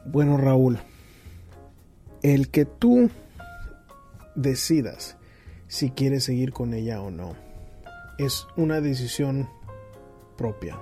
Bueno, 0.06 0.38
Raúl, 0.38 0.78
el 2.22 2.48
que 2.48 2.64
tú 2.64 3.10
decidas 4.36 5.18
si 5.68 5.90
quieres 5.90 6.24
seguir 6.24 6.52
con 6.54 6.72
ella 6.72 7.02
o 7.02 7.10
no 7.10 7.44
es 8.18 8.46
una 8.56 8.80
decisión 8.80 9.48
propia. 10.36 10.78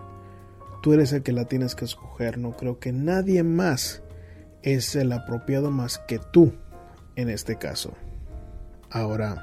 Tú 0.83 0.93
eres 0.93 1.12
el 1.12 1.23
que 1.23 1.33
la 1.33 1.45
tienes 1.45 1.75
que 1.75 1.85
escoger. 1.85 2.39
No 2.39 2.53
creo 2.53 2.79
que 2.79 2.93
nadie 2.93 3.43
más 3.43 4.03
es 4.62 4.97
el 4.97 5.12
apropiado 5.12 5.71
más 5.71 5.99
que 5.99 6.19
tú 6.19 6.53
en 7.17 7.29
este 7.29 7.57
caso. 7.57 7.95
Ahora, 8.91 9.41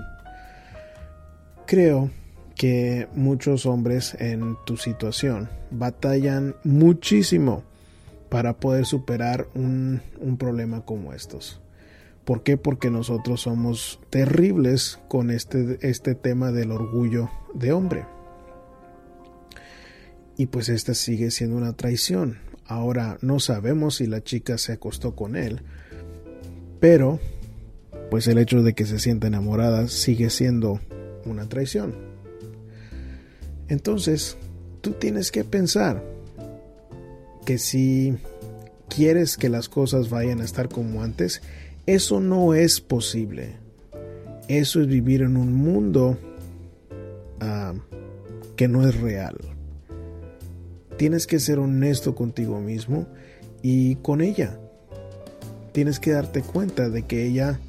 creo 1.65 2.10
que 2.55 3.08
muchos 3.13 3.65
hombres 3.65 4.15
en 4.19 4.58
tu 4.65 4.75
situación 4.75 5.50
batallan 5.72 6.55
muchísimo 6.63 7.63
para 8.29 8.58
poder 8.58 8.86
superar 8.86 9.48
un, 9.55 10.01
un 10.19 10.38
problema 10.38 10.81
como 10.81 11.13
estos. 11.13 11.62
¿Por 12.29 12.43
qué? 12.43 12.57
Porque 12.57 12.91
nosotros 12.91 13.41
somos 13.41 14.00
terribles 14.12 15.00
con 15.07 15.31
este, 15.31 15.79
este 15.81 16.13
tema 16.13 16.51
del 16.51 16.71
orgullo 16.71 17.31
de 17.55 17.71
hombre. 17.71 18.05
Y 20.38 20.45
pues 20.45 20.69
esta 20.69 20.93
sigue 20.93 21.31
siendo 21.31 21.57
una 21.57 21.74
traición. 21.74 22.38
Ahora 22.67 23.17
no 23.24 23.39
sabemos 23.39 23.95
si 23.95 24.05
la 24.05 24.24
chica 24.24 24.59
se 24.59 24.74
acostó 24.74 25.15
con 25.15 25.36
él, 25.36 25.63
pero 26.79 27.19
pues 28.12 28.27
el 28.27 28.38
hecho 28.38 28.62
de 28.62 28.74
que 28.74 28.86
se 28.86 29.00
sienta 29.00 29.25
enamorada 29.25 29.88
sigue 29.88 30.29
siendo 30.29 30.79
una 31.25 31.50
traición. 31.50 31.95
Entonces, 33.69 34.38
tú 34.81 34.91
tienes 34.91 35.31
que 35.31 35.45
pensar 35.45 36.03
que 37.43 37.57
si 37.57 38.19
quieres 38.88 39.36
que 39.36 39.50
las 39.50 39.67
cosas 39.67 40.12
vayan 40.12 40.41
a 40.41 40.45
estar 40.45 40.69
como 40.69 41.01
antes, 41.01 41.41
eso 41.96 42.19
no 42.19 42.53
es 42.53 42.81
posible. 42.81 43.55
Eso 44.48 44.79
es 44.79 44.86
vivir 44.86 45.24
en 45.24 45.38
un 45.38 45.53
mundo 45.53 46.19
ah, 47.39 47.74
que 48.55 48.67
no 48.67 48.88
es 48.88 49.00
real. 49.01 49.38
Tienes 50.98 51.25
que 51.25 51.39
ser 51.39 51.58
honesto 51.58 52.13
contigo 52.13 52.60
mismo 52.60 53.08
y 53.63 53.96
con 53.96 54.22
ella. 54.22 54.60
Tienes 55.72 56.00
que 56.00 56.12
darte 56.12 56.43
cuenta 56.43 56.89
de 56.89 57.03
que 57.08 57.25
ella 57.25 57.60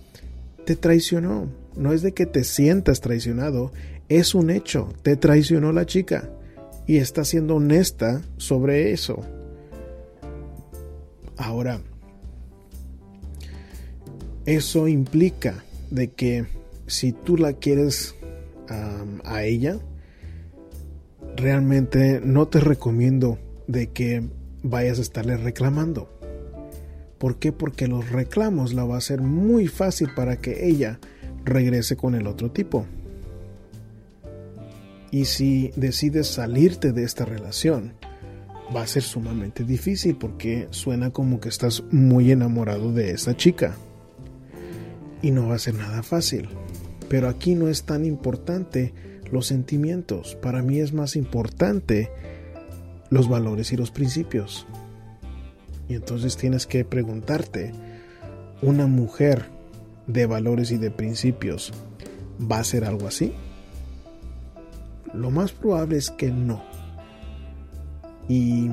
te 0.67 0.77
traicionó. 0.77 1.49
No 1.75 1.95
es 1.95 2.03
de 2.03 2.13
que 2.13 2.27
te 2.27 2.45
sientas 2.45 3.01
traicionado, 3.01 3.73
es 4.11 4.35
un 4.35 4.51
hecho. 4.51 4.93
Te 5.03 5.17
traicionó 5.17 5.73
la 5.73 5.87
chica 5.87 6.29
y 6.87 6.99
está 6.99 7.25
siendo 7.25 7.57
honesta 7.57 8.21
sobre 8.37 8.93
eso. 8.93 9.25
Ahora, 11.39 11.81
eso 14.57 14.89
implica 14.89 15.65
de 15.91 16.11
que 16.11 16.47
si 16.87 17.13
tú 17.13 17.37
la 17.37 17.53
quieres 17.53 18.15
a 19.25 19.43
ella, 19.45 19.79
realmente 21.37 22.21
no 22.25 22.49
te 22.49 22.61
recomiendo 22.61 23.39
de 23.67 23.89
que 23.89 24.23
vayas 24.63 24.99
a 24.99 25.03
estarle 25.03 25.37
reclamando. 25.37 26.09
¿Por 27.19 27.39
qué? 27.39 27.53
Porque 27.53 27.87
los 27.87 28.11
reclamos 28.11 28.75
la 28.75 28.85
va 28.85 28.97
a 28.97 28.99
hacer 28.99 29.21
muy 29.21 29.67
fácil 29.69 30.09
para 30.15 30.37
que 30.37 30.69
ella 30.69 30.99
regrese 31.45 31.97
con 31.97 32.15
el 32.15 32.27
otro 32.27 32.51
tipo. 32.51 32.87
Y 35.13 35.27
si 35.27 35.73
decides 35.77 36.29
salirte 36.29 36.93
de 36.93 37.05
esta 37.05 37.25
relación, 37.25 37.93
va 38.75 38.83
a 38.83 38.87
ser 38.87 39.03
sumamente 39.03 39.65
difícil 39.65 40.17
porque 40.17 40.69
suena 40.71 41.11
como 41.11 41.41
que 41.41 41.49
estás 41.49 41.83
muy 41.91 42.31
enamorado 42.31 42.93
de 42.93 43.11
esa 43.11 43.37
chica. 43.37 43.77
Y 45.23 45.31
no 45.31 45.49
va 45.49 45.57
a 45.57 45.59
ser 45.59 45.75
nada 45.75 46.03
fácil. 46.03 46.49
Pero 47.09 47.29
aquí 47.29 47.55
no 47.55 47.69
es 47.69 47.85
tan 47.85 48.05
importante 48.05 48.95
los 49.31 49.47
sentimientos, 49.47 50.37
para 50.37 50.63
mí 50.63 50.81
es 50.81 50.93
más 50.93 51.17
importante 51.17 52.11
los 53.11 53.29
valores 53.29 53.73
y 53.73 53.77
los 53.77 53.91
principios. 53.91 54.67
Y 55.89 55.95
entonces 55.95 56.37
tienes 56.37 56.67
que 56.67 56.85
preguntarte, 56.85 57.73
¿una 58.63 58.87
mujer 58.87 59.47
de 60.07 60.27
valores 60.27 60.71
y 60.71 60.79
de 60.79 60.91
principios 60.91 61.73
va 62.41 62.59
a 62.59 62.65
ser 62.65 62.85
algo 62.85 63.07
así? 63.07 63.33
Lo 65.13 65.31
más 65.31 65.53
probable 65.53 65.97
es 65.97 66.11
que 66.11 66.31
no. 66.31 66.63
Y 68.29 68.71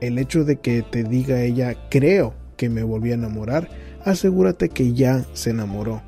el 0.00 0.18
hecho 0.18 0.44
de 0.44 0.60
que 0.60 0.82
te 0.82 1.02
diga 1.02 1.42
ella, 1.42 1.88
creo 1.90 2.34
que 2.56 2.68
me 2.68 2.84
volví 2.84 3.10
a 3.10 3.14
enamorar, 3.14 3.68
asegúrate 4.10 4.68
que 4.68 4.92
ya 4.92 5.26
se 5.32 5.50
enamoró. 5.50 6.02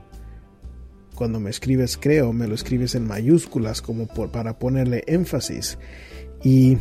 Cuando 1.14 1.38
me 1.38 1.50
escribes 1.50 1.98
creo, 1.98 2.32
me 2.32 2.46
lo 2.46 2.54
escribes 2.54 2.94
en 2.94 3.06
mayúsculas 3.06 3.82
como 3.82 4.06
por, 4.06 4.30
para 4.30 4.58
ponerle 4.58 5.04
énfasis. 5.06 5.78
Y 6.42 6.78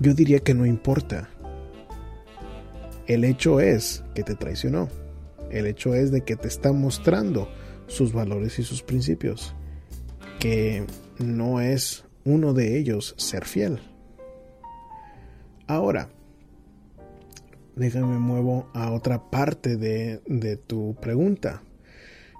yo 0.00 0.14
diría 0.14 0.40
que 0.40 0.54
no 0.54 0.66
importa. 0.66 1.28
El 3.06 3.24
hecho 3.24 3.60
es 3.60 4.04
que 4.14 4.22
te 4.22 4.34
traicionó. 4.34 4.88
El 5.50 5.66
hecho 5.66 5.94
es 5.94 6.10
de 6.10 6.22
que 6.22 6.36
te 6.36 6.48
está 6.48 6.72
mostrando 6.72 7.48
sus 7.86 8.12
valores 8.12 8.58
y 8.58 8.64
sus 8.64 8.82
principios. 8.82 9.54
Que 10.40 10.84
no 11.18 11.60
es 11.60 12.04
uno 12.24 12.52
de 12.52 12.78
ellos 12.78 13.14
ser 13.16 13.44
fiel. 13.44 13.80
Ahora, 15.66 16.08
déjame 17.78 18.18
muevo 18.18 18.68
a 18.74 18.90
otra 18.92 19.30
parte 19.30 19.76
de, 19.76 20.20
de 20.26 20.56
tu 20.56 20.96
pregunta. 21.00 21.62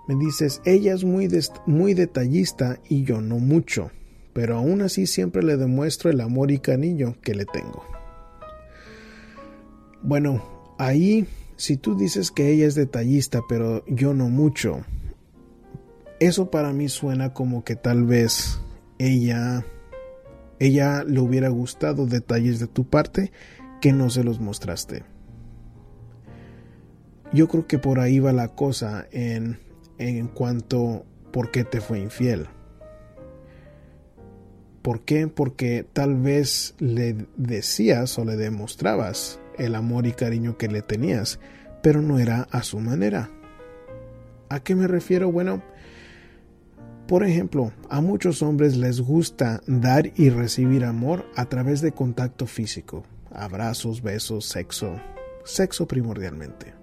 Me 0.07 0.15
dices, 0.17 0.61
ella 0.65 0.95
es 0.95 1.05
muy, 1.05 1.29
muy 1.67 1.95
detallista 1.95 2.81
y 2.89 3.05
yo 3.05 3.21
no 3.21 3.39
mucho, 3.39 3.91
pero 4.33 4.57
aún 4.57 4.81
así 4.83 5.07
siempre 5.07 5.43
le 5.43 5.57
demuestro 5.57 6.11
el 6.11 6.21
amor 6.21 6.51
y 6.51 6.59
cariño 6.59 7.17
que 7.23 7.35
le 7.35 7.45
tengo. 7.45 7.85
Bueno, 10.03 10.43
ahí, 10.79 11.27
si 11.57 11.77
tú 11.77 11.97
dices 11.97 12.31
que 12.31 12.51
ella 12.51 12.67
es 12.67 12.75
detallista, 12.75 13.41
pero 13.49 13.85
yo 13.87 14.15
no 14.15 14.29
mucho, 14.29 14.85
eso 16.21 16.51
para 16.51 16.73
mí 16.73 16.89
suena 16.89 17.33
como 17.33 17.65
que 17.65 17.77
tal 17.77 18.05
vez 18.05 18.61
ella 18.99 19.65
ella 20.59 21.05
le 21.05 21.21
hubiera 21.21 21.49
gustado 21.49 22.07
detalles 22.07 22.59
de 22.59 22.67
tu 22.67 22.85
parte 22.85 23.33
que 23.81 23.93
no 23.93 24.11
se 24.11 24.25
los 24.25 24.41
mostraste. 24.41 25.05
Yo 27.33 27.49
creo 27.49 27.67
que 27.67 27.79
por 27.79 28.01
ahí 28.01 28.19
va 28.19 28.33
la 28.33 28.49
cosa 28.49 29.07
en, 29.13 29.59
en 29.99 30.29
cuanto 30.29 31.05
por 31.33 31.51
qué 31.51 31.65
te 31.65 31.81
fue 31.81 32.01
infiel. 32.01 32.47
¿Por 34.83 35.03
qué? 35.03 35.29
Porque 35.29 35.87
tal 35.93 36.17
vez 36.17 36.75
le 36.79 37.27
decías 37.37 38.19
o 38.19 38.25
le 38.25 38.37
demostrabas 38.37 39.39
el 39.59 39.75
amor 39.75 40.07
y 40.07 40.13
cariño 40.13 40.57
que 40.57 40.69
le 40.69 40.81
tenías, 40.81 41.41
pero 41.83 42.01
no 42.01 42.19
era 42.19 42.49
a 42.51 42.63
su 42.63 42.81
manera. 42.81 43.31
¿A 44.49 44.61
qué 44.61 44.75
me 44.75 44.87
refiero? 44.87 45.31
Bueno, 45.31 45.63
por 47.07 47.25
ejemplo, 47.25 47.73
a 47.91 48.01
muchos 48.01 48.43
hombres 48.43 48.77
les 48.77 49.01
gusta 49.01 49.61
dar 49.67 50.13
y 50.17 50.31
recibir 50.31 50.85
amor 50.85 51.27
a 51.37 51.47
través 51.47 51.81
de 51.83 51.93
contacto 51.93 52.47
físico, 52.47 53.05
abrazos, 53.31 54.01
besos, 54.01 54.47
sexo, 54.47 54.99
sexo 55.45 55.87
primordialmente. 55.87 56.78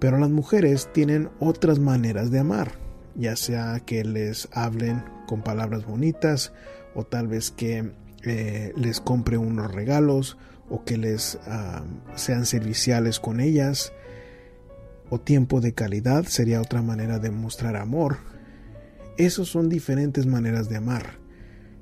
Pero 0.00 0.18
las 0.18 0.30
mujeres 0.30 0.88
tienen 0.92 1.30
otras 1.38 1.78
maneras 1.78 2.32
de 2.32 2.40
amar, 2.40 2.72
ya 3.14 3.36
sea 3.36 3.78
que 3.80 4.02
les 4.04 4.48
hablen 4.52 5.04
con 5.28 5.42
palabras 5.42 5.86
bonitas 5.86 6.52
o 6.94 7.04
tal 7.04 7.28
vez 7.28 7.52
que 7.52 7.92
eh, 8.24 8.72
les 8.76 9.00
compre 9.00 9.38
unos 9.38 9.72
regalos 9.72 10.36
o 10.68 10.84
que 10.84 10.96
les 10.96 11.38
ah, 11.46 11.84
sean 12.16 12.46
serviciales 12.46 13.20
con 13.20 13.40
ellas 13.40 13.92
o 15.08 15.20
tiempo 15.20 15.60
de 15.60 15.74
calidad 15.74 16.24
sería 16.24 16.60
otra 16.60 16.82
manera 16.82 17.18
de 17.18 17.30
mostrar 17.30 17.76
amor 17.76 18.18
esas 19.20 19.48
son 19.48 19.68
diferentes 19.68 20.24
maneras 20.26 20.70
de 20.70 20.76
amar. 20.76 21.18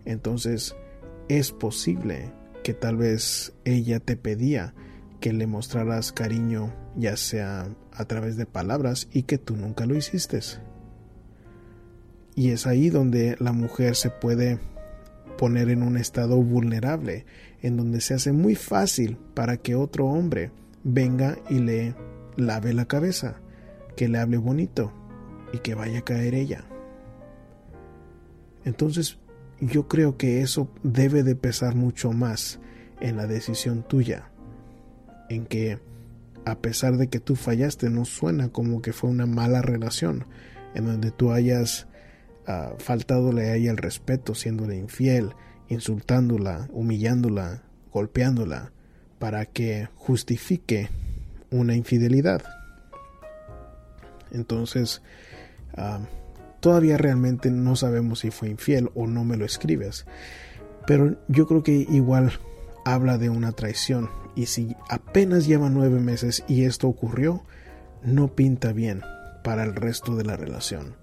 Entonces, 0.04 0.74
es 1.28 1.52
posible 1.52 2.32
que 2.64 2.74
tal 2.74 2.96
vez 2.96 3.52
ella 3.64 4.00
te 4.00 4.16
pedía 4.16 4.74
que 5.20 5.32
le 5.32 5.46
mostraras 5.46 6.12
cariño, 6.12 6.72
ya 6.96 7.16
sea 7.16 7.68
a 7.92 8.04
través 8.04 8.36
de 8.36 8.46
palabras, 8.46 9.08
y 9.12 9.24
que 9.24 9.38
tú 9.38 9.56
nunca 9.56 9.86
lo 9.86 9.96
hiciste. 9.96 10.40
Y 12.34 12.50
es 12.50 12.66
ahí 12.66 12.88
donde 12.90 13.36
la 13.40 13.52
mujer 13.52 13.96
se 13.96 14.10
puede 14.10 14.58
poner 15.36 15.70
en 15.70 15.82
un 15.82 15.96
estado 15.96 16.36
vulnerable, 16.36 17.26
en 17.62 17.76
donde 17.76 18.00
se 18.00 18.14
hace 18.14 18.32
muy 18.32 18.54
fácil 18.54 19.16
para 19.34 19.56
que 19.56 19.74
otro 19.74 20.06
hombre 20.06 20.52
venga 20.84 21.36
y 21.50 21.58
le 21.58 21.94
lave 22.36 22.72
la 22.72 22.86
cabeza, 22.86 23.40
que 23.96 24.08
le 24.08 24.18
hable 24.18 24.36
bonito 24.36 24.92
y 25.52 25.58
que 25.58 25.74
vaya 25.74 26.00
a 26.00 26.04
caer 26.04 26.34
ella. 26.34 26.64
Entonces 28.64 29.18
yo 29.60 29.88
creo 29.88 30.16
que 30.16 30.40
eso 30.42 30.68
debe 30.82 31.22
de 31.22 31.34
pesar 31.34 31.74
mucho 31.74 32.12
más 32.12 32.60
en 33.00 33.16
la 33.16 33.26
decisión 33.26 33.82
tuya, 33.82 34.27
en 35.28 35.46
que 35.46 35.78
a 36.44 36.58
pesar 36.58 36.96
de 36.96 37.08
que 37.08 37.20
tú 37.20 37.36
fallaste, 37.36 37.90
no 37.90 38.04
suena 38.04 38.48
como 38.48 38.80
que 38.80 38.92
fue 38.92 39.10
una 39.10 39.26
mala 39.26 39.60
relación, 39.60 40.24
en 40.74 40.86
donde 40.86 41.10
tú 41.10 41.32
hayas 41.32 41.86
uh, 42.46 42.78
faltadole 42.78 43.50
a 43.50 43.56
ella 43.56 43.70
el 43.70 43.76
respeto, 43.76 44.34
siéndole 44.34 44.76
infiel, 44.76 45.34
insultándola, 45.68 46.68
humillándola, 46.72 47.62
golpeándola, 47.92 48.72
para 49.18 49.44
que 49.46 49.88
justifique 49.94 50.88
una 51.50 51.74
infidelidad. 51.74 52.42
Entonces, 54.30 55.02
uh, 55.76 56.04
Todavía 56.60 56.96
realmente 56.96 57.50
no 57.50 57.76
sabemos 57.76 58.20
si 58.20 58.30
fue 58.30 58.48
infiel 58.48 58.90
o 58.94 59.06
no 59.06 59.24
me 59.24 59.36
lo 59.36 59.44
escribes. 59.44 60.06
Pero 60.86 61.16
yo 61.28 61.46
creo 61.46 61.62
que 61.62 61.72
igual 61.72 62.32
habla 62.92 63.18
de 63.18 63.28
una 63.28 63.52
traición. 63.52 64.08
Y 64.34 64.46
si 64.46 64.76
apenas 64.88 65.46
lleva 65.46 65.68
nueve 65.68 66.00
meses 66.00 66.44
y 66.48 66.64
esto 66.64 66.88
ocurrió, 66.88 67.42
no 68.02 68.28
pinta 68.28 68.72
bien 68.72 69.02
para 69.44 69.64
el 69.64 69.74
resto 69.74 70.16
de 70.16 70.24
la 70.24 70.36
relación. 70.36 70.96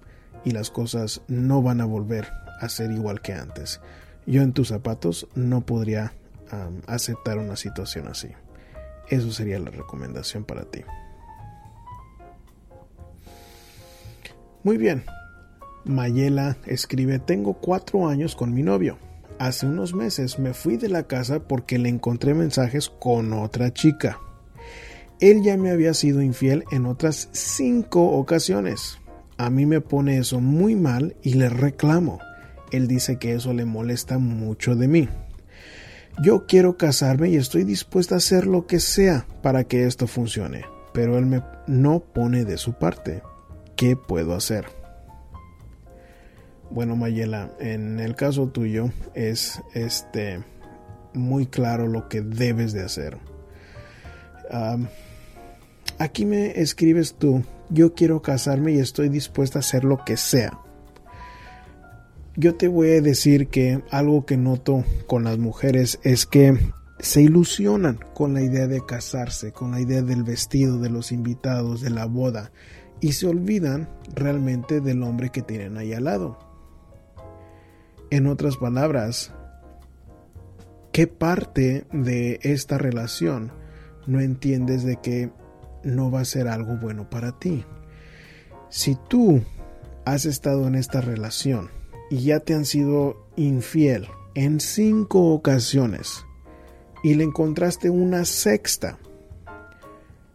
Y 0.44 0.52
las 0.52 0.70
cosas 0.70 1.22
no 1.28 1.62
van 1.62 1.82
a 1.82 1.86
volver 1.86 2.28
a 2.60 2.70
ser 2.70 2.92
igual 2.92 3.22
que 3.22 3.34
antes. 3.34 3.82
Yo 4.26 4.42
en 4.42 4.54
tus 4.54 4.70
zapatos 4.70 5.28
no 5.36 5.62
podría 5.62 6.14
aceptar 6.88 7.38
una 7.38 7.56
situación 7.56 8.08
así. 8.08 8.30
Eso 9.10 9.32
sería 9.32 9.60
la 9.60 9.70
recomendación 9.70 10.44
para 10.44 10.64
ti. 10.66 10.84
Muy 14.64 14.78
bien, 14.78 15.04
Mayela 15.84 16.58
escribe, 16.66 17.20
tengo 17.20 17.54
cuatro 17.54 18.08
años 18.08 18.36
con 18.36 18.54
mi 18.54 18.64
novio. 18.64 18.98
Hace 19.38 19.66
unos 19.66 19.94
meses 19.94 20.40
me 20.40 20.54
fui 20.54 20.78
de 20.78 20.88
la 20.88 21.04
casa 21.04 21.40
porque 21.40 21.78
le 21.78 21.90
encontré 21.90 22.34
mensajes 22.34 22.90
con 22.90 23.34
otra 23.34 23.74
chica. 23.74 24.20
Él 25.20 25.44
ya 25.44 25.58
me 25.58 25.72
había 25.72 25.94
sido 25.94 26.22
infiel 26.22 26.64
en 26.72 26.86
otras 26.86 27.30
cinco 27.34 28.12
ocasiones. 28.12 29.00
A 29.38 29.50
mí 29.50 29.66
me 29.66 29.82
pone 29.82 30.18
eso 30.18 30.40
muy 30.40 30.76
mal 30.76 31.18
y 31.22 31.34
le 31.34 31.50
reclamo. 31.50 32.20
Él 32.72 32.88
dice 32.88 33.18
que 33.18 33.34
eso 33.34 33.54
le 33.54 33.66
molesta 33.66 34.18
mucho 34.20 34.76
de 34.76 34.88
mí. 34.88 35.10
Yo 36.24 36.46
quiero 36.48 36.78
casarme 36.78 37.30
y 37.30 37.36
estoy 37.36 37.66
dispuesta 37.66 38.16
a 38.16 38.20
hacer 38.20 38.48
lo 38.48 38.68
que 38.68 38.80
sea 38.80 39.26
para 39.42 39.66
que 39.66 39.86
esto 39.86 40.08
funcione, 40.08 40.64
pero 40.94 41.18
él 41.18 41.26
me 41.26 41.44
no 41.68 42.00
pone 42.00 42.46
de 42.46 42.58
su 42.58 42.74
parte. 42.74 43.22
¿Qué 43.76 43.98
puedo 43.98 44.34
hacer? 44.34 44.66
Bueno, 46.70 46.96
Mayela, 46.96 47.52
en 47.60 48.00
el 48.00 48.16
caso 48.16 48.48
tuyo 48.48 48.90
es 49.14 49.62
este 49.74 50.44
muy 51.14 51.46
claro 51.48 51.88
lo 51.88 52.10
que 52.10 52.22
debes 52.22 52.74
de 52.74 52.84
hacer. 52.84 53.18
aquí 55.98 56.26
me 56.26 56.60
escribes 56.60 57.16
tú, 57.16 57.44
yo 57.70 57.94
quiero 57.94 58.22
casarme 58.22 58.74
y 58.74 58.80
estoy 58.80 59.10
dispuesta 59.10 59.60
a 59.60 59.62
hacer 59.62 59.84
lo 59.84 60.04
que 60.04 60.18
sea. 60.18 60.60
Yo 62.36 62.56
te 62.56 62.68
voy 62.68 62.90
a 62.90 63.02
decir 63.02 63.48
que 63.48 63.82
algo 63.92 64.26
que 64.26 64.36
noto 64.36 64.84
con 65.08 65.24
las 65.24 65.38
mujeres 65.38 66.00
es 66.04 66.26
que 66.26 66.58
se 67.00 67.22
ilusionan 67.22 68.00
con 68.14 68.34
la 68.34 68.42
idea 68.42 68.68
de 68.68 68.86
casarse, 68.86 69.54
con 69.54 69.72
la 69.72 69.80
idea 69.80 70.02
del 70.02 70.24
vestido, 70.24 70.80
de 70.80 70.90
los 70.90 71.12
invitados, 71.12 71.82
de 71.82 71.92
la 71.92 72.06
boda, 72.06 72.52
y 73.00 73.14
se 73.14 73.28
olvidan 73.28 73.90
realmente 74.14 74.82
del 74.82 75.04
hombre 75.04 75.30
que 75.30 75.42
tienen 75.42 75.78
ahí 75.78 75.94
al 75.94 76.06
lado. 76.06 76.55
En 78.16 78.28
otras 78.28 78.56
palabras, 78.56 79.34
¿qué 80.94 81.06
parte 81.06 81.86
de 81.92 82.40
esta 82.44 82.78
relación 82.78 83.52
no 84.08 84.22
entiendes 84.22 84.86
de 84.86 84.96
que 85.02 85.32
no 85.84 86.12
va 86.12 86.22
a 86.22 86.26
ser 86.26 86.48
algo 86.48 86.78
bueno 86.78 87.10
para 87.10 87.38
ti? 87.38 87.66
Si 88.70 88.96
tú 89.10 89.44
has 90.06 90.24
estado 90.24 90.66
en 90.66 90.76
esta 90.76 91.02
relación 91.02 91.70
y 92.10 92.20
ya 92.20 92.40
te 92.40 92.54
han 92.54 92.64
sido 92.64 93.28
infiel 93.36 94.08
en 94.34 94.62
cinco 94.62 95.34
ocasiones 95.34 96.24
y 97.04 97.16
le 97.16 97.26
encontraste 97.26 97.90
una 97.90 98.24
sexta, 98.24 98.98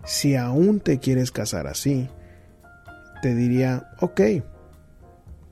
si 0.04 0.36
aún 0.36 0.80
te 0.80 0.98
quieres 0.98 1.30
casar 1.30 1.66
así, 1.66 2.10
te 3.22 3.34
diría, 3.34 3.88
ok, 4.02 4.20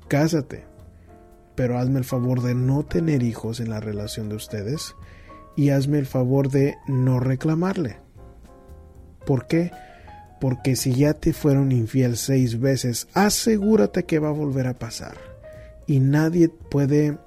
cásate, 0.08 0.67
pero 1.58 1.76
hazme 1.76 1.98
el 1.98 2.04
favor 2.04 2.40
de 2.40 2.54
no 2.54 2.84
tener 2.84 3.24
hijos 3.24 3.58
en 3.58 3.70
la 3.70 3.80
relación 3.80 4.28
de 4.28 4.36
ustedes 4.36 4.94
y 5.56 5.70
hazme 5.70 5.98
el 5.98 6.06
favor 6.06 6.50
de 6.50 6.76
no 6.86 7.18
reclamarle. 7.18 7.96
¿Por 9.26 9.48
qué? 9.48 9.72
Porque 10.40 10.76
si 10.76 10.94
ya 10.94 11.14
te 11.14 11.32
fueron 11.32 11.72
infiel 11.72 12.16
seis 12.16 12.60
veces, 12.60 13.08
asegúrate 13.12 14.04
que 14.04 14.20
va 14.20 14.28
a 14.28 14.32
volver 14.32 14.68
a 14.68 14.78
pasar. 14.78 15.16
Y 15.88 15.98
nadie 15.98 16.48
puede, 16.48 17.18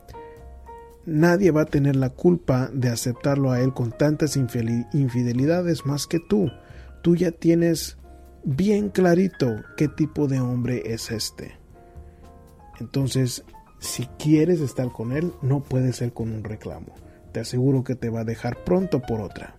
nadie 1.05 1.51
va 1.51 1.63
a 1.63 1.65
tener 1.65 1.97
la 1.97 2.11
culpa 2.11 2.69
de 2.73 2.87
aceptarlo 2.87 3.51
a 3.51 3.59
él 3.59 3.73
con 3.73 3.91
tantas 3.91 4.37
infidelidades 4.37 5.85
más 5.85 6.07
que 6.07 6.21
tú. 6.21 6.49
Tú 7.01 7.17
ya 7.17 7.31
tienes 7.31 7.97
bien 8.45 8.91
clarito 8.91 9.57
qué 9.75 9.89
tipo 9.89 10.29
de 10.29 10.39
hombre 10.39 10.83
es 10.85 11.11
este. 11.11 11.51
Entonces, 12.79 13.43
si 13.81 14.05
quieres 14.19 14.61
estar 14.61 14.91
con 14.91 15.11
él, 15.11 15.33
no 15.41 15.59
puede 15.59 15.91
ser 15.91 16.13
con 16.13 16.31
un 16.31 16.43
reclamo. 16.43 16.93
Te 17.31 17.39
aseguro 17.39 17.83
que 17.83 17.95
te 17.95 18.09
va 18.09 18.21
a 18.21 18.25
dejar 18.25 18.63
pronto 18.63 19.01
por 19.01 19.21
otra. 19.21 19.55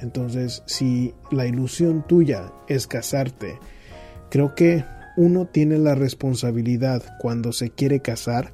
Entonces, 0.00 0.64
si 0.66 1.14
la 1.30 1.46
ilusión 1.46 2.04
tuya 2.06 2.52
es 2.66 2.88
casarte, 2.88 3.60
creo 4.28 4.56
que 4.56 4.84
uno 5.16 5.46
tiene 5.46 5.78
la 5.78 5.94
responsabilidad 5.94 7.02
cuando 7.20 7.52
se 7.52 7.70
quiere 7.70 8.00
casar 8.00 8.52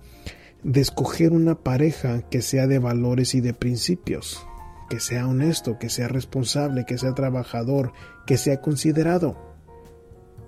de 0.62 0.82
escoger 0.82 1.32
una 1.32 1.54
pareja 1.54 2.28
que 2.28 2.42
sea 2.42 2.66
de 2.66 2.78
valores 2.78 3.34
y 3.34 3.40
de 3.40 3.54
principios, 3.54 4.46
que 4.90 5.00
sea 5.00 5.26
honesto, 5.26 5.78
que 5.78 5.88
sea 5.88 6.08
responsable, 6.08 6.84
que 6.84 6.98
sea 6.98 7.14
trabajador, 7.14 7.92
que 8.26 8.36
sea 8.36 8.60
considerado, 8.60 9.56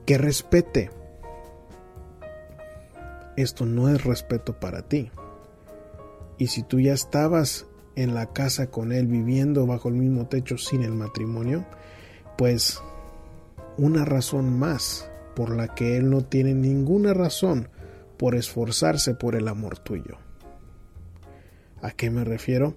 que 0.05 0.19
respete. 0.19 0.91
Esto 3.39 3.67
no 3.67 3.89
es 3.89 4.03
respeto 4.03 4.59
para 4.59 4.83
ti. 4.83 5.13
Y 6.39 6.49
si 6.49 6.65
tú 6.65 6.81
ya 6.81 6.93
estabas 6.93 7.67
en 7.95 8.13
la 8.13 8.33
casa 8.33 8.73
con 8.73 8.91
él, 8.91 9.07
viviendo 9.07 9.65
bajo 9.65 9.91
el 9.91 9.95
mismo 9.95 10.27
techo 10.27 10.59
sin 10.59 10.83
el 10.83 10.91
matrimonio, 10.91 11.65
pues 12.37 12.83
una 13.77 14.05
razón 14.05 14.59
más 14.59 15.09
por 15.37 15.55
la 15.55 15.73
que 15.73 15.97
él 15.97 16.11
no 16.11 16.23
tiene 16.23 16.53
ninguna 16.53 17.15
razón 17.15 17.69
por 18.17 18.35
esforzarse 18.35 19.15
por 19.15 19.37
el 19.37 19.47
amor 19.47 19.79
tuyo. 19.79 20.19
¿A 21.81 21.93
qué 21.93 22.11
me 22.11 22.25
refiero? 22.25 22.75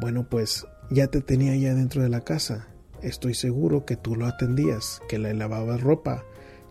Bueno, 0.00 0.28
pues 0.28 0.66
ya 0.90 1.06
te 1.06 1.20
tenía 1.20 1.54
ya 1.54 1.72
dentro 1.72 2.02
de 2.02 2.08
la 2.08 2.22
casa. 2.22 2.66
Estoy 3.00 3.34
seguro 3.34 3.84
que 3.84 3.94
tú 3.94 4.16
lo 4.16 4.26
atendías, 4.26 5.00
que 5.08 5.20
le 5.20 5.34
lavabas 5.34 5.80
ropa, 5.80 6.24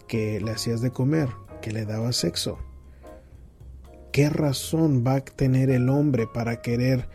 que 0.10 0.42
le 0.42 0.52
hacías 0.52 0.82
de 0.82 0.92
comer, 0.92 1.30
que 1.62 1.72
le 1.72 1.86
dabas 1.86 2.18
sexo. 2.18 2.60
¿Qué 4.12 4.28
razón 4.30 5.04
va 5.06 5.16
a 5.16 5.22
tener 5.22 5.70
el 5.70 5.88
hombre 5.88 6.26
para 6.26 6.62
querer 6.62 7.08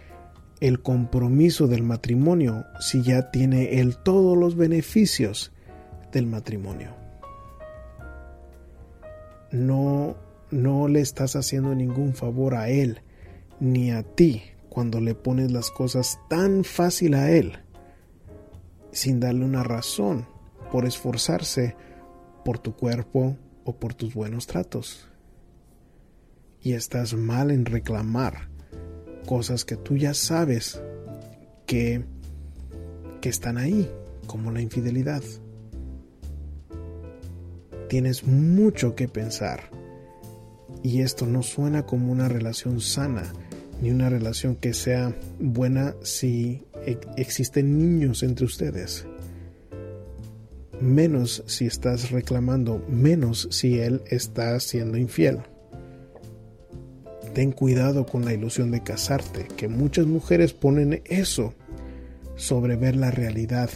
el 0.60 0.80
compromiso 0.80 1.66
del 1.66 1.82
matrimonio 1.82 2.64
si 2.78 3.02
ya 3.02 3.32
tiene 3.32 3.80
él 3.80 3.96
todos 3.96 4.38
los 4.38 4.54
beneficios 4.54 5.52
del 6.12 6.26
matrimonio? 6.26 6.94
No, 9.50 10.16
no 10.50 10.86
le 10.86 11.00
estás 11.00 11.34
haciendo 11.34 11.74
ningún 11.74 12.14
favor 12.14 12.54
a 12.54 12.68
él 12.68 13.00
ni 13.58 13.90
a 13.90 14.04
ti 14.04 14.42
cuando 14.68 15.00
le 15.00 15.16
pones 15.16 15.50
las 15.50 15.70
cosas 15.70 16.20
tan 16.28 16.62
fácil 16.62 17.14
a 17.14 17.30
él 17.30 17.58
sin 18.92 19.18
darle 19.18 19.44
una 19.44 19.64
razón 19.64 20.26
por 20.70 20.86
esforzarse 20.86 21.74
por 22.44 22.58
tu 22.58 22.76
cuerpo 22.76 23.36
o 23.64 23.74
por 23.74 23.94
tus 23.94 24.14
buenos 24.14 24.46
tratos 24.46 25.08
y 26.64 26.72
estás 26.72 27.14
mal 27.14 27.50
en 27.50 27.66
reclamar 27.66 28.48
cosas 29.26 29.66
que 29.66 29.76
tú 29.76 29.98
ya 29.98 30.14
sabes 30.14 30.80
que, 31.66 32.02
que 33.20 33.28
están 33.28 33.58
ahí, 33.58 33.88
como 34.26 34.50
la 34.50 34.62
infidelidad. 34.62 35.22
Tienes 37.90 38.24
mucho 38.24 38.94
que 38.94 39.08
pensar 39.08 39.70
y 40.82 41.02
esto 41.02 41.26
no 41.26 41.42
suena 41.42 41.84
como 41.84 42.10
una 42.10 42.28
relación 42.28 42.80
sana 42.80 43.30
ni 43.82 43.90
una 43.90 44.08
relación 44.08 44.56
que 44.56 44.72
sea 44.72 45.14
buena 45.38 45.94
si 46.02 46.62
existen 47.16 47.76
niños 47.78 48.22
entre 48.22 48.46
ustedes. 48.46 49.04
Menos 50.80 51.44
si 51.46 51.66
estás 51.66 52.10
reclamando, 52.10 52.82
menos 52.88 53.48
si 53.50 53.78
él 53.80 54.00
está 54.06 54.58
siendo 54.60 54.96
infiel. 54.96 55.40
Ten 57.34 57.50
cuidado 57.50 58.06
con 58.06 58.24
la 58.24 58.32
ilusión 58.32 58.70
de 58.70 58.84
casarte, 58.84 59.48
que 59.56 59.66
muchas 59.66 60.06
mujeres 60.06 60.52
ponen 60.52 61.02
eso 61.04 61.52
sobre 62.36 62.76
ver 62.76 62.94
la 62.94 63.10
realidad 63.10 63.70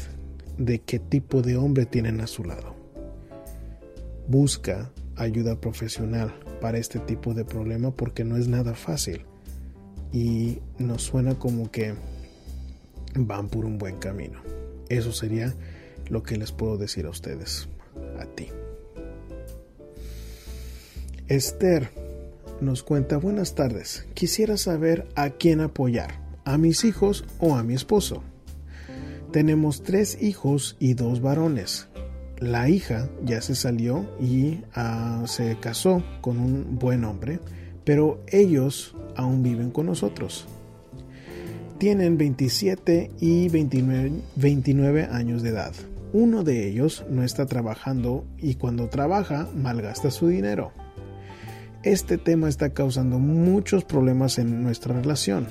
de 0.59 0.81
qué 0.81 1.01
tipo 1.01 1.43
de 1.43 1.57
hombre 1.57 1.85
tienen 1.85 2.21
a 2.21 2.29
su 2.29 2.45
lado. 2.45 2.77
Busca 4.29 4.93
ayuda 5.17 5.61
profesional 5.61 6.33
para 6.61 6.79
este 6.79 7.01
tipo 7.01 7.35
de 7.35 7.45
problema 7.45 7.91
porque 7.91 8.25
no 8.25 8.37
es 8.37 8.47
nada 8.47 8.75
fácil 8.75 9.25
y 10.13 10.61
nos 10.79 11.03
suena 11.03 11.35
como 11.35 11.71
que 11.73 11.95
van 13.17 13.49
por 13.49 13.65
un 13.65 13.77
buen 13.77 13.97
camino. 13.99 14.41
Eso 14.89 15.13
sería 15.13 15.55
lo 16.09 16.23
que 16.23 16.37
les 16.37 16.53
puedo 16.53 16.79
decir 16.79 17.07
a 17.07 17.11
ustedes, 17.11 17.69
a 18.21 18.27
ti. 18.27 18.49
Esther 21.27 21.91
nos 22.61 22.83
cuenta 22.83 23.17
buenas 23.17 23.55
tardes, 23.55 24.07
quisiera 24.15 24.57
saber 24.57 25.07
a 25.15 25.31
quién 25.31 25.61
apoyar, 25.61 26.21
a 26.45 26.59
mis 26.59 26.85
hijos 26.85 27.25
o 27.39 27.57
a 27.57 27.63
mi 27.63 27.75
esposo. 27.75 28.23
Tenemos 29.33 29.83
tres 29.83 30.21
hijos 30.23 30.77
y 30.81 30.95
dos 30.95 31.21
varones. 31.21 31.89
La 32.39 32.69
hija 32.69 33.09
ya 33.25 33.43
se 33.43 33.55
salió 33.55 34.09
y 34.21 34.61
ah, 34.75 35.25
se 35.27 35.57
casó 35.59 36.03
con 36.21 36.39
un 36.39 36.79
buen 36.79 37.05
hombre, 37.05 37.41
pero 37.85 38.23
ellos 38.29 38.95
aún 39.17 39.43
viven 39.43 39.71
con 39.71 39.87
nosotros. 39.87 40.47
Tienen 41.79 42.17
27 42.17 43.11
y 43.21 43.49
29, 43.49 44.13
29 44.37 45.09
años 45.11 45.43
de 45.43 45.51
edad. 45.51 45.73
Uno 46.13 46.43
de 46.43 46.69
ellos 46.69 47.05
no 47.11 47.23
está 47.23 47.47
trabajando 47.47 48.25
y 48.39 48.55
cuando 48.55 48.89
trabaja 48.89 49.49
malgasta 49.55 50.11
su 50.11 50.29
dinero. 50.29 50.73
Este 51.89 52.19
tema 52.19 52.51
está 52.51 52.69
causando 52.75 53.19
muchos 53.19 53.83
problemas 53.83 54.39
en 54.39 54.63
nuestra 54.63 54.93
relación. 54.93 55.47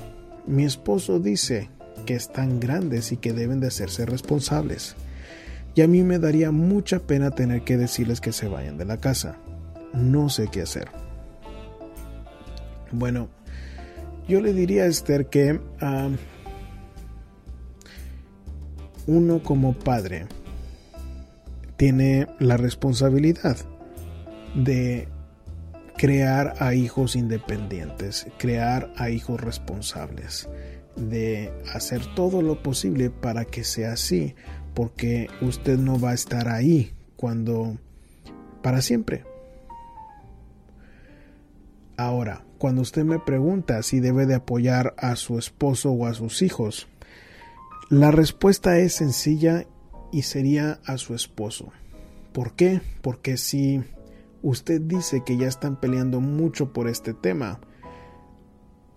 Mi 0.46 0.64
esposo 0.64 1.18
dice 1.18 1.68
que 2.06 2.14
están 2.14 2.60
grandes 2.60 3.10
y 3.10 3.16
que 3.16 3.32
deben 3.32 3.58
de 3.58 3.66
hacerse 3.66 4.06
responsables. 4.06 4.94
Y 5.74 5.82
a 5.82 5.88
mí 5.88 6.04
me 6.04 6.20
daría 6.20 6.52
mucha 6.52 7.00
pena 7.00 7.32
tener 7.32 7.62
que 7.62 7.76
decirles 7.76 8.20
que 8.20 8.30
se 8.30 8.46
vayan 8.46 8.78
de 8.78 8.84
la 8.84 8.98
casa. 8.98 9.36
No 9.92 10.28
sé 10.28 10.46
qué 10.46 10.62
hacer. 10.62 10.86
Bueno, 12.92 13.28
yo 14.28 14.40
le 14.40 14.52
diría 14.52 14.84
a 14.84 14.86
Esther 14.86 15.26
que 15.26 15.60
ah, 15.80 16.08
uno 19.08 19.42
como 19.42 19.72
padre 19.72 20.26
tiene 21.76 22.28
la 22.38 22.56
responsabilidad 22.56 23.56
de 24.54 25.08
crear 25.98 26.54
a 26.60 26.74
hijos 26.74 27.16
independientes, 27.16 28.28
crear 28.38 28.90
a 28.96 29.10
hijos 29.10 29.40
responsables, 29.40 30.48
de 30.96 31.52
hacer 31.74 32.00
todo 32.14 32.40
lo 32.40 32.62
posible 32.62 33.10
para 33.10 33.44
que 33.44 33.64
sea 33.64 33.92
así, 33.92 34.34
porque 34.74 35.28
usted 35.42 35.76
no 35.76 36.00
va 36.00 36.10
a 36.10 36.14
estar 36.14 36.48
ahí 36.48 36.92
cuando 37.16 37.76
para 38.62 38.80
siempre. 38.80 39.24
Ahora, 41.96 42.44
cuando 42.58 42.82
usted 42.82 43.02
me 43.04 43.18
pregunta 43.18 43.82
si 43.82 43.98
debe 43.98 44.26
de 44.26 44.36
apoyar 44.36 44.94
a 44.98 45.16
su 45.16 45.36
esposo 45.36 45.90
o 45.90 46.06
a 46.06 46.14
sus 46.14 46.42
hijos, 46.42 46.86
la 47.90 48.12
respuesta 48.12 48.78
es 48.78 48.94
sencilla 48.94 49.66
y 50.12 50.22
sería 50.22 50.78
a 50.84 50.96
su 50.96 51.14
esposo. 51.14 51.72
¿Por 52.32 52.54
qué? 52.54 52.80
Porque 53.02 53.36
si 53.36 53.82
usted 54.42 54.80
dice 54.80 55.22
que 55.24 55.36
ya 55.36 55.48
están 55.48 55.80
peleando 55.80 56.20
mucho 56.20 56.72
por 56.72 56.88
este 56.88 57.14
tema. 57.14 57.60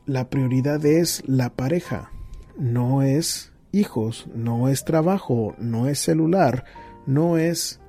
La 0.06 0.30
prioridad 0.30 0.86
es 0.86 1.24
la 1.28 1.56
pareja, 1.56 2.12
no 2.58 3.02
es 3.02 3.54
hijos, 3.72 4.28
no 4.36 4.68
es 4.68 4.84
trabajo, 4.84 5.56
no 5.58 5.88
es 5.88 6.00
celular, 6.00 6.66
no 7.06 7.38
es 7.38 7.80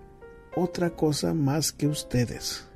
otra 0.54 0.90
cosa 0.90 1.34
más 1.34 1.72
que 1.72 1.86
ustedes. 1.86 2.68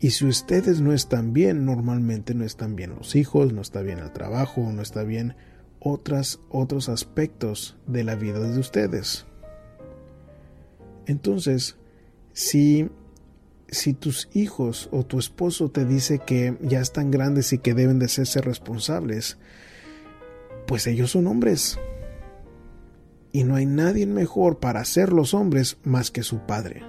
Y 0.00 0.10
si 0.10 0.26
ustedes 0.26 0.80
no 0.80 0.92
están 0.92 1.32
bien, 1.32 1.64
normalmente 1.64 2.34
no 2.34 2.44
están 2.44 2.76
bien 2.76 2.94
los 2.94 3.16
hijos, 3.16 3.52
no 3.52 3.62
está 3.62 3.80
bien 3.80 3.98
el 3.98 4.12
trabajo, 4.12 4.70
no 4.70 4.82
está 4.82 5.02
bien 5.02 5.34
otras, 5.80 6.40
otros 6.50 6.88
aspectos 6.88 7.76
de 7.86 8.04
la 8.04 8.14
vida 8.14 8.40
de 8.40 8.58
ustedes. 8.58 9.26
Entonces, 11.06 11.76
si, 12.32 12.88
si 13.68 13.94
tus 13.94 14.28
hijos 14.32 14.88
o 14.92 15.04
tu 15.04 15.18
esposo 15.18 15.70
te 15.70 15.84
dice 15.84 16.18
que 16.18 16.56
ya 16.62 16.80
están 16.80 17.10
grandes 17.10 17.52
y 17.52 17.58
que 17.58 17.74
deben 17.74 17.98
de 17.98 18.08
serse 18.08 18.40
responsables, 18.40 19.38
pues 20.66 20.86
ellos 20.86 21.10
son 21.10 21.26
hombres. 21.26 21.78
Y 23.32 23.44
no 23.44 23.56
hay 23.56 23.66
nadie 23.66 24.06
mejor 24.06 24.58
para 24.58 24.84
ser 24.84 25.12
los 25.12 25.34
hombres 25.34 25.78
más 25.82 26.10
que 26.10 26.22
su 26.22 26.40
padre. 26.40 26.82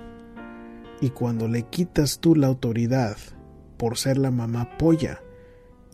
Y 1.01 1.09
cuando 1.09 1.47
le 1.47 1.63
quitas 1.63 2.19
tú 2.19 2.35
la 2.35 2.47
autoridad 2.47 3.17
por 3.77 3.97
ser 3.97 4.17
la 4.17 4.31
mamá 4.31 4.77
polla 4.77 5.21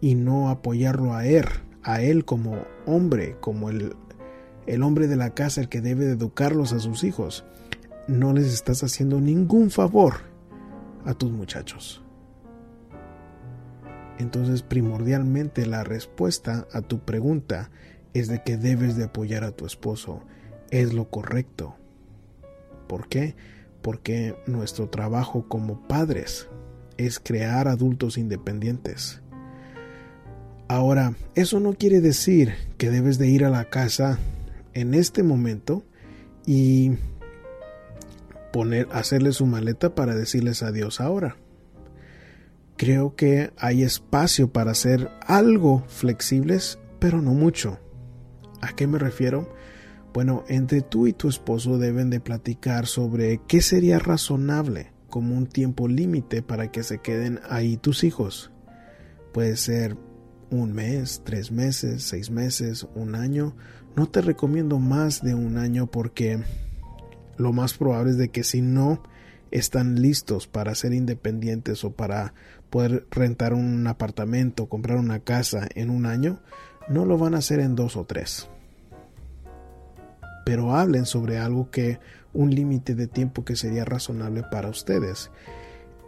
y 0.02 0.16
no 0.16 0.50
apoyarlo 0.50 1.14
a 1.14 1.26
él, 1.26 1.46
a 1.84 2.02
él 2.02 2.26
como 2.26 2.66
hombre, 2.86 3.38
como 3.40 3.70
el, 3.70 3.96
el 4.68 4.84
hombre 4.84 5.08
de 5.08 5.16
la 5.16 5.34
casa, 5.34 5.62
el 5.62 5.70
que 5.70 5.82
debe 5.82 6.06
de 6.06 6.14
educarlos 6.14 6.74
a 6.74 6.80
sus 6.80 7.04
hijos, 7.04 7.46
no 8.08 8.34
les 8.34 8.54
estás 8.54 8.84
haciendo 8.84 9.22
ningún 9.22 9.72
favor 9.72 10.31
a 11.06 11.14
tus 11.14 11.32
muchachos. 11.32 12.04
Entonces, 14.20 14.62
primordialmente 14.62 15.66
la 15.66 15.84
respuesta 15.84 16.68
a 16.72 16.82
tu 16.82 17.00
pregunta 17.00 17.72
es 18.14 18.28
de 18.28 18.44
que 18.44 18.58
debes 18.58 18.96
de 18.96 19.06
apoyar 19.06 19.44
a 19.44 19.52
tu 19.52 19.66
esposo. 19.66 20.22
Es 20.70 20.94
lo 20.94 21.10
correcto. 21.10 21.76
¿Por 22.88 23.08
qué? 23.08 23.36
Porque 23.82 24.36
nuestro 24.46 24.90
trabajo 24.90 25.48
como 25.48 25.88
padres 25.88 26.50
es 26.98 27.20
crear 27.20 27.68
adultos 27.68 28.18
independientes. 28.18 29.22
Ahora, 30.68 31.16
eso 31.36 31.60
no 31.60 31.74
quiere 31.74 32.00
decir 32.00 32.54
que 32.78 32.90
debes 32.90 33.18
de 33.18 33.28
ir 33.28 33.44
a 33.44 33.50
la 33.50 33.66
casa 33.66 34.20
en 34.74 34.94
este 34.94 35.24
momento 35.24 35.84
y 36.46 36.92
poner, 38.52 38.88
hacerle 38.92 39.34
su 39.34 39.46
maleta 39.46 39.96
para 39.96 40.16
decirles 40.16 40.64
adiós 40.64 41.02
ahora. 41.02 41.38
Creo 42.78 43.16
que 43.16 43.52
hay 43.58 43.84
espacio 43.84 44.52
para 44.52 44.74
ser 44.74 45.12
algo 45.28 45.84
flexibles, 45.88 46.80
pero 47.00 47.22
no 47.22 47.34
mucho. 47.34 47.80
¿A 48.62 48.74
qué 48.74 48.88
me 48.88 48.98
refiero? 49.00 49.54
Bueno, 50.14 50.44
entre 50.48 50.82
tú 50.82 51.08
y 51.08 51.14
tu 51.14 51.30
esposo 51.30 51.78
deben 51.78 52.10
de 52.10 52.20
platicar 52.20 52.86
sobre 52.86 53.40
qué 53.48 53.62
sería 53.62 54.00
razonable 54.00 54.92
como 55.10 55.38
un 55.38 55.46
tiempo 55.46 55.88
límite 55.88 56.42
para 56.42 56.72
que 56.72 56.84
se 56.84 57.00
queden 57.00 57.40
ahí 57.50 57.78
tus 57.78 58.04
hijos. 58.04 58.52
Puede 59.32 59.58
ser 59.58 59.96
un 60.50 60.74
mes, 60.74 61.22
tres 61.24 61.52
meses, 61.52 62.04
seis 62.04 62.32
meses, 62.32 62.88
un 62.96 63.16
año. 63.16 63.56
No 63.96 64.08
te 64.08 64.22
recomiendo 64.22 64.80
más 64.80 65.22
de 65.22 65.36
un 65.36 65.58
año 65.58 65.88
porque 65.88 66.44
lo 67.38 67.54
más 67.54 67.78
probable 67.78 68.12
es 68.12 68.18
de 68.18 68.30
que 68.30 68.44
si 68.44 68.62
no 68.62 69.02
están 69.52 70.02
listos 70.02 70.48
para 70.48 70.76
ser 70.76 70.94
independientes 70.94 71.84
o 71.84 71.92
para 71.92 72.34
poder 72.70 73.06
rentar 73.12 73.54
un 73.54 73.86
apartamento, 73.88 74.68
comprar 74.70 74.98
una 74.98 75.20
casa 75.20 75.68
en 75.76 75.90
un 75.90 76.06
año, 76.06 76.40
no 76.88 77.06
lo 77.06 77.18
van 77.18 77.36
a 77.36 77.40
hacer 77.40 77.60
en 77.60 77.76
dos 77.76 77.98
o 77.98 78.06
tres. 78.06 78.50
Pero 80.46 80.76
hablen 80.76 81.06
sobre 81.06 81.38
algo 81.38 81.70
que 81.70 82.00
un 82.34 82.56
límite 82.56 82.96
de 82.96 83.08
tiempo 83.08 83.44
que 83.44 83.56
sería 83.56 83.86
razonable 83.86 84.44
para 84.44 84.70
ustedes, 84.70 85.32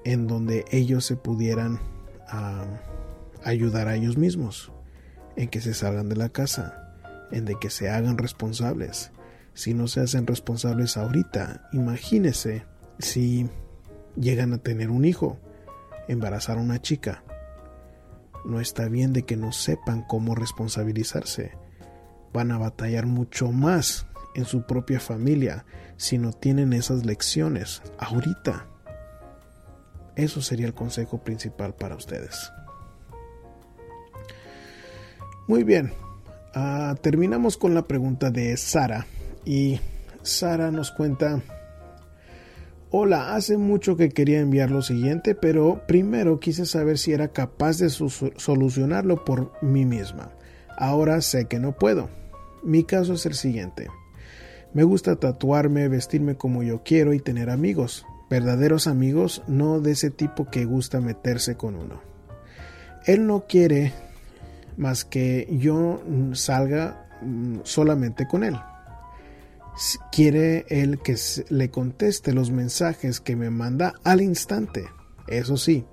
en 0.06 0.28
donde 0.28 0.66
ellos 0.72 1.06
se 1.06 1.16
pudieran 1.16 1.80
ayudar 3.44 3.88
a 3.88 3.96
ellos 3.96 4.18
mismos, 4.18 4.72
en 5.36 5.50
que 5.50 5.62
se 5.62 5.74
salgan 5.74 6.10
de 6.10 6.16
la 6.16 6.30
casa, 6.30 6.96
en 7.32 7.46
de 7.46 7.56
que 7.60 7.70
se 7.70 7.90
hagan 7.90 8.18
responsables, 8.18 9.12
si 9.54 9.74
no 9.74 9.88
se 9.88 10.02
hacen 10.02 10.26
responsables 10.26 10.98
ahorita, 10.98 11.70
imagínese 11.74 12.66
si 13.00 13.50
llegan 14.16 14.54
a 14.54 14.58
tener 14.58 14.90
un 14.90 15.06
hijo, 15.06 15.38
embarazar 16.08 16.58
a 16.58 16.62
una 16.62 16.82
chica. 16.82 17.24
No 18.46 18.60
está 18.60 18.88
bien 18.90 19.14
de 19.14 19.24
que 19.24 19.38
no 19.38 19.52
sepan 19.52 20.04
cómo 20.04 20.36
responsabilizarse. 20.36 21.52
Van 22.34 22.52
a 22.52 22.58
batallar 22.58 23.06
mucho 23.06 23.52
más 23.52 24.08
en 24.36 24.46
su 24.46 24.64
propia 24.64 25.00
familia 25.00 25.66
si 25.98 26.18
no 26.18 26.34
tienen 26.34 26.74
esas 26.74 27.06
lecciones 27.06 27.84
ahorita. 28.00 28.68
Eso 30.16 30.42
sería 30.42 30.66
el 30.66 30.74
consejo 30.74 31.24
principal 31.24 31.76
para 31.76 31.96
ustedes. 31.96 32.52
Muy 35.48 35.64
bien, 35.64 35.94
ah, 36.56 36.96
terminamos 37.02 37.58
con 37.58 37.74
la 37.74 37.84
pregunta 37.84 38.32
de 38.32 38.56
Sara 38.58 39.06
y 39.46 39.80
Sara 40.22 40.72
nos 40.72 40.92
cuenta, 40.92 41.42
hola, 42.90 43.36
hace 43.36 43.58
mucho 43.58 43.98
que 43.98 44.10
quería 44.10 44.40
enviar 44.40 44.72
lo 44.72 44.82
siguiente, 44.82 45.36
pero 45.36 45.82
primero 45.88 46.40
quise 46.40 46.66
saber 46.66 46.98
si 46.98 47.12
era 47.12 47.30
capaz 47.30 47.78
de 47.80 47.90
solucionarlo 47.90 49.26
por 49.26 49.52
mí 49.62 49.86
misma. 49.86 50.32
Ahora 50.78 51.22
sé 51.22 51.46
que 51.46 51.60
no 51.60 51.74
puedo. 51.74 52.10
Mi 52.64 52.84
caso 52.84 53.14
es 53.14 53.26
el 53.26 53.36
siguiente. 53.36 53.88
Me 54.74 54.84
gusta 54.84 55.18
tatuarme, 55.18 55.88
vestirme 55.88 56.36
como 56.36 56.64
yo 56.64 56.82
quiero 56.84 57.14
y 57.14 57.20
tener 57.20 57.50
amigos. 57.50 58.06
Verdaderos 58.30 58.88
amigos, 58.88 59.44
no 59.48 59.80
de 59.80 59.92
ese 59.92 60.10
tipo 60.10 60.50
que 60.50 60.66
gusta 60.66 61.00
meterse 61.02 61.56
con 61.56 61.76
uno. 61.76 62.02
Él 63.06 63.28
no 63.28 63.46
quiere 63.48 63.92
más 64.78 65.06
que 65.06 65.48
yo 65.52 66.02
salga 66.32 67.08
mm, 67.22 67.60
solamente 67.64 68.26
con 68.28 68.44
él 68.44 68.58
quiere 70.12 70.66
él 70.70 71.00
que 71.00 71.16
le 71.50 71.70
conteste 71.70 72.34
los 72.34 72.52
mensajes 72.52 73.20
que 73.20 73.36
me 73.36 73.50
manda 73.50 73.94
al 74.04 74.22
instante. 74.22 74.86
Eso 75.28 75.58
sí, 75.58 75.86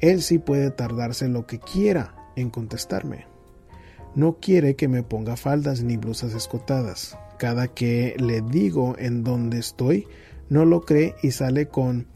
él 0.00 0.22
sí 0.22 0.38
puede 0.38 0.70
tardarse 0.70 1.28
lo 1.28 1.46
que 1.46 1.58
quiera 1.58 2.14
en 2.36 2.50
contestarme. 2.50 3.26
No 4.14 4.38
quiere 4.40 4.76
que 4.76 4.88
me 4.88 5.02
ponga 5.02 5.36
faldas 5.36 5.82
ni 5.82 5.96
blusas 5.96 6.34
escotadas. 6.34 7.18
Cada 7.38 7.68
que 7.68 8.14
le 8.18 8.40
digo 8.40 8.94
en 8.98 9.24
dónde 9.24 9.58
estoy, 9.58 10.06
no 10.48 10.64
lo 10.64 10.82
cree 10.82 11.14
y 11.22 11.32
sale 11.32 11.68
con 11.68 12.06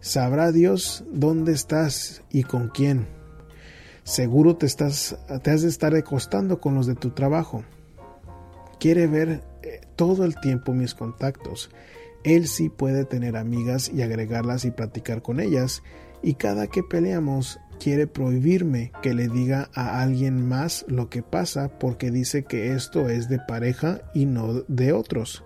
Sabrá 0.00 0.52
Dios 0.52 1.04
dónde 1.10 1.52
estás 1.52 2.22
y 2.30 2.42
con 2.42 2.68
quién. 2.68 3.06
Seguro 4.04 4.56
te 4.56 4.66
estás 4.66 5.16
te 5.42 5.50
has 5.50 5.62
de 5.62 5.68
estar 5.68 5.94
acostando 5.94 6.60
con 6.60 6.74
los 6.74 6.86
de 6.86 6.94
tu 6.94 7.10
trabajo. 7.10 7.64
Quiere 8.78 9.06
ver 9.06 9.42
todo 9.96 10.24
el 10.24 10.38
tiempo 10.40 10.72
mis 10.72 10.94
contactos. 10.94 11.70
Él 12.24 12.46
sí 12.46 12.68
puede 12.68 13.04
tener 13.04 13.36
amigas 13.36 13.90
y 13.92 14.02
agregarlas 14.02 14.64
y 14.64 14.70
platicar 14.70 15.22
con 15.22 15.40
ellas, 15.40 15.82
y 16.22 16.34
cada 16.34 16.66
que 16.66 16.82
peleamos 16.82 17.58
quiere 17.78 18.06
prohibirme 18.06 18.92
que 19.02 19.14
le 19.14 19.28
diga 19.28 19.70
a 19.74 20.00
alguien 20.02 20.46
más 20.46 20.84
lo 20.88 21.08
que 21.08 21.22
pasa 21.22 21.68
porque 21.78 22.10
dice 22.10 22.44
que 22.44 22.72
esto 22.72 23.08
es 23.08 23.28
de 23.28 23.38
pareja 23.38 24.00
y 24.14 24.26
no 24.26 24.64
de 24.68 24.92
otros. 24.92 25.44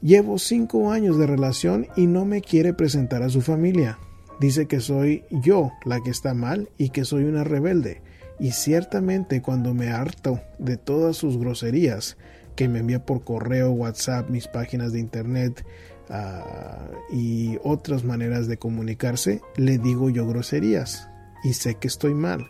Llevo 0.00 0.38
cinco 0.38 0.90
años 0.90 1.18
de 1.18 1.26
relación 1.26 1.86
y 1.96 2.06
no 2.06 2.24
me 2.24 2.40
quiere 2.40 2.74
presentar 2.74 3.22
a 3.22 3.28
su 3.28 3.40
familia. 3.40 3.98
Dice 4.40 4.66
que 4.66 4.80
soy 4.80 5.24
yo 5.30 5.70
la 5.84 6.00
que 6.00 6.10
está 6.10 6.34
mal 6.34 6.70
y 6.76 6.88
que 6.88 7.04
soy 7.04 7.24
una 7.24 7.44
rebelde. 7.44 8.02
Y 8.40 8.50
ciertamente 8.50 9.42
cuando 9.42 9.74
me 9.74 9.90
harto 9.90 10.40
de 10.58 10.76
todas 10.76 11.16
sus 11.16 11.38
groserías, 11.38 12.16
que 12.54 12.68
me 12.68 12.80
envía 12.80 13.04
por 13.04 13.24
correo, 13.24 13.70
WhatsApp, 13.70 14.28
mis 14.30 14.48
páginas 14.48 14.92
de 14.92 15.00
internet 15.00 15.64
ah, 16.10 16.88
y 17.10 17.58
otras 17.62 18.04
maneras 18.04 18.46
de 18.48 18.58
comunicarse, 18.58 19.40
le 19.56 19.78
digo 19.78 20.10
yo 20.10 20.26
groserías 20.26 21.08
y 21.42 21.54
sé 21.54 21.76
que 21.76 21.88
estoy 21.88 22.14
mal 22.14 22.46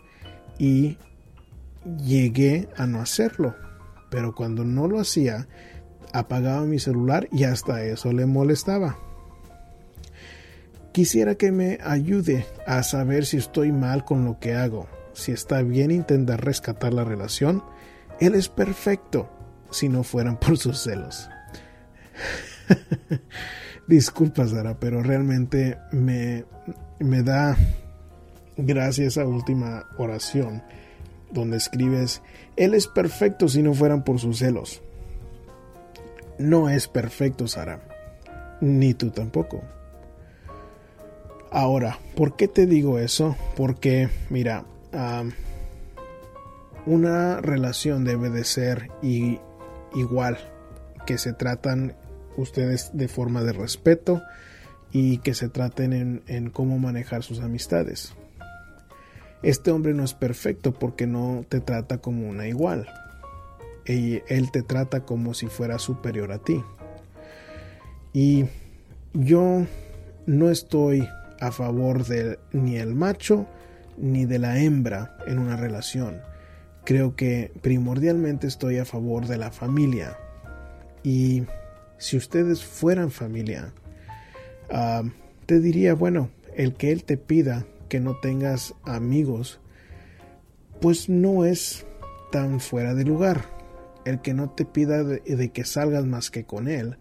y 0.57 0.97
llegué 2.05 2.69
a 2.77 2.85
no 2.87 2.99
hacerlo, 2.99 3.55
pero 4.09 4.35
cuando 4.35 4.63
no 4.63 4.87
lo 4.87 4.99
hacía, 4.99 5.47
apagaba 6.13 6.61
mi 6.65 6.79
celular 6.79 7.27
y 7.31 7.43
hasta 7.43 7.83
eso 7.83 8.11
le 8.13 8.25
molestaba. 8.25 8.97
Quisiera 10.91 11.35
que 11.35 11.51
me 11.51 11.79
ayude 11.83 12.45
a 12.67 12.83
saber 12.83 13.25
si 13.25 13.37
estoy 13.37 13.71
mal 13.71 14.05
con 14.05 14.25
lo 14.25 14.39
que 14.39 14.53
hago, 14.53 14.87
si 15.13 15.31
está 15.31 15.63
bien 15.63 15.89
intentar 15.89 16.45
rescatar 16.45 16.93
la 16.93 17.03
relación. 17.03 17.63
Él 18.19 18.35
es 18.35 18.47
perfecto 18.47 19.27
si 19.73 19.89
no 19.89 20.03
fueran 20.03 20.37
por 20.37 20.57
sus 20.57 20.79
celos. 20.79 21.29
Disculpa, 23.87 24.47
Sara, 24.47 24.79
pero 24.79 25.03
realmente 25.03 25.77
me, 25.91 26.45
me 26.99 27.23
da 27.23 27.57
gracia 28.55 29.07
esa 29.07 29.25
última 29.25 29.85
oración 29.97 30.63
donde 31.33 31.57
escribes, 31.57 32.21
Él 32.55 32.73
es 32.73 32.87
perfecto 32.87 33.47
si 33.47 33.61
no 33.61 33.73
fueran 33.73 34.03
por 34.03 34.19
sus 34.19 34.37
celos. 34.39 34.81
No 36.37 36.69
es 36.69 36.87
perfecto, 36.87 37.47
Sara. 37.47 37.81
ni 38.61 38.93
tú 38.93 39.09
tampoco. 39.09 39.61
Ahora, 41.51 41.99
¿por 42.15 42.35
qué 42.35 42.47
te 42.47 42.65
digo 42.65 42.97
eso? 42.97 43.35
Porque, 43.55 44.09
mira, 44.29 44.65
una 46.85 47.41
relación 47.41 48.03
debe 48.05 48.29
de 48.29 48.43
ser 48.43 48.89
igual, 49.95 50.37
que 51.05 51.17
se 51.17 51.33
tratan 51.33 51.95
ustedes 52.37 52.91
de 52.93 53.07
forma 53.07 53.43
de 53.43 53.53
respeto 53.53 54.21
y 54.91 55.19
que 55.19 55.33
se 55.33 55.49
traten 55.49 55.93
en, 55.93 56.23
en 56.27 56.49
cómo 56.49 56.79
manejar 56.79 57.23
sus 57.23 57.39
amistades. 57.39 58.13
Este 59.43 59.71
hombre 59.71 59.93
no 59.93 60.03
es 60.03 60.13
perfecto 60.13 60.73
porque 60.73 61.05
no 61.05 61.45
te 61.49 61.59
trata 61.59 61.97
como 61.97 62.29
una 62.29 62.47
igual. 62.47 62.87
Él 63.85 64.51
te 64.51 64.61
trata 64.61 65.01
como 65.01 65.33
si 65.33 65.47
fuera 65.47 65.79
superior 65.79 66.31
a 66.31 66.39
ti. 66.39 66.63
Y 68.13 68.45
yo 69.13 69.65
no 70.25 70.49
estoy 70.49 71.07
a 71.41 71.51
favor 71.51 72.05
de 72.05 72.39
ni 72.53 72.77
el 72.77 72.95
macho 72.95 73.45
ni 73.97 74.25
de 74.25 74.39
la 74.39 74.59
hembra 74.59 75.17
en 75.27 75.39
una 75.39 75.57
relación. 75.57 76.21
Creo 76.85 77.15
que 77.15 77.51
primordialmente 77.61 78.47
estoy 78.47 78.77
a 78.77 78.85
favor 78.85 79.27
de 79.27 79.37
la 79.37 79.51
familia. 79.51 80.17
Y 81.03 81.43
si 81.97 82.17
ustedes 82.17 82.63
fueran 82.63 83.11
familia, 83.11 83.73
ah, 84.69 85.03
te 85.45 85.59
diría, 85.59 85.93
bueno, 85.93 86.29
el 86.55 86.73
que 86.73 86.91
él 86.91 87.03
te 87.03 87.17
pida 87.17 87.65
que 87.89 87.99
no 87.99 88.15
tengas 88.15 88.73
amigos, 88.83 89.59
pues 90.81 91.09
no 91.09 91.45
es 91.45 91.85
tan 92.31 92.59
fuera 92.59 92.93
de 92.93 93.05
lugar. 93.05 93.45
El 94.05 94.19
que 94.19 94.33
no 94.33 94.49
te 94.49 94.65
pida 94.65 95.03
de, 95.03 95.49
que 95.51 95.63
salgas 95.63 96.05
más 96.05 96.29
que 96.29 96.43
con 96.43 96.67
él, 96.67 96.97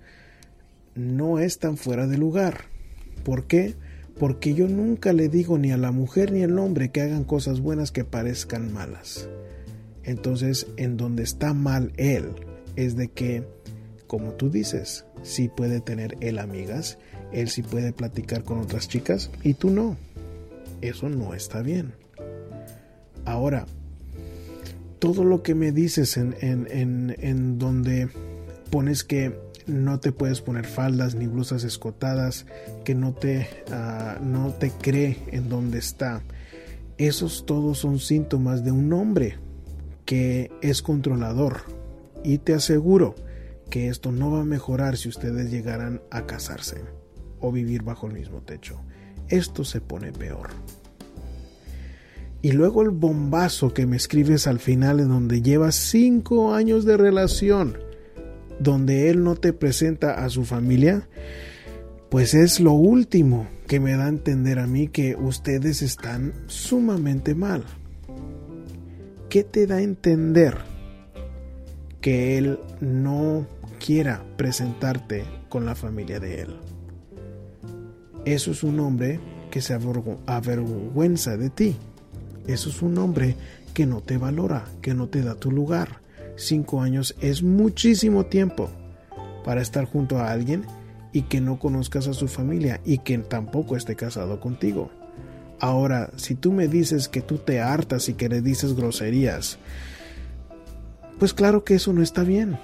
no 0.94 1.38
es 1.38 1.58
tan 1.58 1.76
fuera 1.76 2.06
de 2.06 2.18
lugar. 2.18 2.66
¿Por 3.24 3.46
qué? 3.46 3.74
Porque 4.18 4.54
yo 4.54 4.68
nunca 4.68 5.12
le 5.12 5.28
digo 5.28 5.58
ni 5.58 5.72
a 5.72 5.76
la 5.76 5.90
mujer 5.90 6.30
ni 6.30 6.42
al 6.42 6.58
hombre 6.58 6.90
que 6.90 7.00
hagan 7.00 7.24
cosas 7.24 7.60
buenas 7.60 7.90
que 7.90 8.04
parezcan 8.04 8.72
malas. 8.72 9.28
Entonces, 10.04 10.66
en 10.76 10.96
donde 10.96 11.22
está 11.22 11.54
mal 11.54 11.92
él, 11.96 12.30
es 12.76 12.96
de 12.96 13.08
que, 13.08 13.44
como 14.06 14.32
tú 14.32 14.50
dices, 14.50 15.04
sí 15.22 15.48
puede 15.48 15.80
tener 15.80 16.16
él 16.20 16.38
amigas, 16.38 16.98
él 17.32 17.48
sí 17.48 17.62
puede 17.62 17.92
platicar 17.92 18.44
con 18.44 18.58
otras 18.58 18.88
chicas 18.88 19.30
y 19.42 19.54
tú 19.54 19.70
no. 19.70 19.96
Eso 20.80 21.08
no 21.08 21.34
está 21.34 21.62
bien. 21.62 21.94
Ahora, 23.24 23.66
todo 24.98 25.24
lo 25.24 25.42
que 25.42 25.54
me 25.54 25.72
dices 25.72 26.16
en, 26.16 26.36
en, 26.40 27.58
donde 27.58 28.08
pones 28.70 29.04
que 29.04 29.38
no 29.66 30.00
te 30.00 30.12
puedes 30.12 30.40
poner 30.40 30.66
faldas 30.66 31.14
ni 31.14 31.26
blusas 31.26 31.64
escotadas, 31.64 32.46
que 32.84 32.94
no 32.94 33.12
te, 33.12 33.48
ah, 33.70 34.18
no 34.20 34.52
te 34.52 34.70
cree 34.70 35.18
en 35.28 35.48
donde 35.48 35.78
está. 35.78 36.22
Esos 36.98 37.46
todos 37.46 37.78
son 37.78 38.00
síntomas 38.00 38.64
de 38.64 38.72
un 38.72 38.92
hombre 38.92 39.38
que 40.04 40.50
es 40.62 40.82
controlador. 40.82 41.62
Y 42.24 42.38
te 42.38 42.54
aseguro 42.54 43.14
que 43.70 43.88
esto 43.88 44.12
no 44.12 44.30
va 44.30 44.40
a 44.40 44.44
mejorar 44.44 44.96
si 44.96 45.08
ustedes 45.08 45.50
llegaran 45.50 46.02
a 46.10 46.26
casarse 46.26 46.82
o 47.40 47.50
vivir 47.50 47.82
bajo 47.82 48.06
el 48.06 48.12
mismo 48.12 48.42
techo 48.42 48.80
esto 49.32 49.64
se 49.64 49.80
pone 49.80 50.12
peor. 50.12 50.50
Y 52.42 52.52
luego 52.52 52.82
el 52.82 52.90
bombazo 52.90 53.72
que 53.72 53.86
me 53.86 53.96
escribes 53.96 54.46
al 54.46 54.58
final 54.58 55.00
en 55.00 55.08
donde 55.08 55.42
llevas 55.42 55.74
cinco 55.76 56.54
años 56.54 56.84
de 56.84 56.96
relación, 56.96 57.78
donde 58.58 59.10
él 59.10 59.22
no 59.24 59.36
te 59.36 59.52
presenta 59.52 60.24
a 60.24 60.28
su 60.28 60.44
familia, 60.44 61.08
pues 62.10 62.34
es 62.34 62.60
lo 62.60 62.72
último 62.72 63.48
que 63.66 63.80
me 63.80 63.96
da 63.96 64.06
a 64.06 64.08
entender 64.08 64.58
a 64.58 64.66
mí 64.66 64.88
que 64.88 65.16
ustedes 65.16 65.82
están 65.82 66.34
sumamente 66.46 67.34
mal. 67.34 67.64
¿Qué 69.32 69.44
te 69.44 69.66
da 69.66 69.76
a 69.76 69.80
entender 69.80 70.58
que 72.02 72.36
él 72.36 72.58
no 72.82 73.46
quiera 73.82 74.22
presentarte 74.36 75.24
con 75.48 75.64
la 75.64 75.74
familia 75.74 76.20
de 76.20 76.42
él? 76.42 76.56
Eso 78.26 78.50
es 78.50 78.62
un 78.62 78.78
hombre 78.78 79.20
que 79.50 79.62
se 79.62 79.72
avergüenza 79.72 81.38
de 81.38 81.48
ti. 81.48 81.76
Eso 82.46 82.68
es 82.68 82.82
un 82.82 82.98
hombre 82.98 83.34
que 83.72 83.86
no 83.86 84.02
te 84.02 84.18
valora, 84.18 84.66
que 84.82 84.92
no 84.92 85.08
te 85.08 85.22
da 85.22 85.34
tu 85.34 85.50
lugar. 85.50 86.02
Cinco 86.36 86.82
años 86.82 87.16
es 87.22 87.42
muchísimo 87.42 88.26
tiempo 88.26 88.68
para 89.46 89.62
estar 89.62 89.86
junto 89.86 90.18
a 90.18 90.30
alguien 90.30 90.66
y 91.10 91.22
que 91.22 91.40
no 91.40 91.58
conozcas 91.58 92.06
a 92.06 92.12
su 92.12 92.28
familia 92.28 92.82
y 92.84 92.98
que 92.98 93.16
tampoco 93.16 93.78
esté 93.78 93.96
casado 93.96 94.40
contigo. 94.40 94.90
Ahora, 95.62 96.10
si 96.16 96.34
tú 96.34 96.50
me 96.50 96.66
dices 96.66 97.06
que 97.06 97.22
tú 97.22 97.38
te 97.38 97.60
hartas 97.60 98.08
y 98.08 98.14
que 98.14 98.28
le 98.28 98.42
dices 98.42 98.74
groserías, 98.74 99.58
pues 101.20 101.32
claro 101.32 101.62
que 101.62 101.76
eso 101.76 101.92
no 101.92 102.02
está 102.02 102.24
bien. 102.24 102.58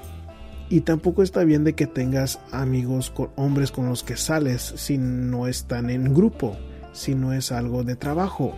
Y 0.68 0.80
tampoco 0.80 1.22
está 1.22 1.44
bien 1.44 1.62
de 1.62 1.74
que 1.74 1.87
tengas 1.87 2.40
amigos 2.50 3.12
hombres 3.37 3.70
con 3.70 3.88
los 3.88 4.02
que 4.02 4.16
sales 4.16 4.74
si 4.74 4.98
no 4.98 5.46
están 5.46 5.90
en 5.90 6.12
grupo, 6.12 6.56
si 6.92 7.14
no 7.14 7.32
es 7.32 7.52
algo 7.52 7.84
de 7.84 7.94
trabajo. 7.94 8.56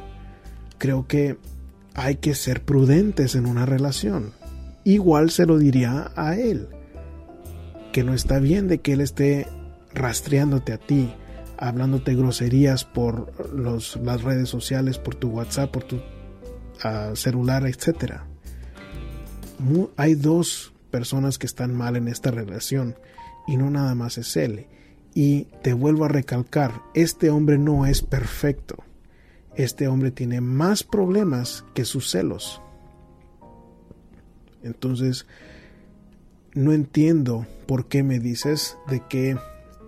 Creo 0.79 1.07
que 1.07 1.37
hay 1.95 2.17
que 2.17 2.35
ser 2.35 2.63
prudentes 2.63 3.35
en 3.35 3.45
una 3.45 3.67
relación. 3.67 4.33
Igual 4.85 5.31
se 5.31 5.45
lo 5.45 5.59
diría 5.59 6.13
a 6.17 6.35
él. 6.37 6.67
Que 7.93 8.05
no 8.05 8.15
está 8.15 8.39
bien 8.39 8.69
de 8.69 8.79
que 8.79 8.95
él 8.95 9.03
esté 9.03 9.47
rastreándote 9.93 10.73
a 10.73 10.79
ti, 10.79 11.13
hablándote 11.61 12.15
groserías 12.15 12.85
por 12.85 13.55
las 13.55 14.23
redes 14.23 14.49
sociales, 14.49 14.99
por 14.99 15.15
tu 15.15 15.29
WhatsApp, 15.29 15.71
por 15.71 15.85
tu 15.85 16.01
ah, 16.83 17.13
celular, 17.15 17.67
etc. 17.67 18.23
hay 19.97 20.15
dos 20.15 20.73
personas 20.91 21.39
que 21.39 21.47
están 21.47 21.75
mal 21.75 21.97
en 21.97 22.09
esta 22.09 22.31
relación 22.31 22.97
y 23.47 23.59
no 23.59 23.71
nada 23.71 23.95
más 23.95 24.17
es 24.17 24.37
él. 24.37 24.67
Y 25.15 25.49
te 25.63 25.75
vuelvo 25.75 26.07
a 26.07 26.09
recalcar, 26.09 26.81
este 26.95 27.31
hombre 27.31 27.59
no 27.59 27.85
es 27.85 28.01
perfecto. 28.01 28.77
Este 29.55 29.87
hombre 29.87 30.13
tiene 30.13 30.41
más 30.41 30.83
problemas 30.83 31.65
que 31.75 31.85
sus 31.85 32.09
celos. 32.09 32.63
Entonces, 34.63 35.27
no 36.55 36.73
entiendo 36.73 37.47
por 37.67 37.87
qué 37.87 38.03
me 38.03 38.19
dices 38.19 38.79
de 38.89 39.03
que 39.09 39.37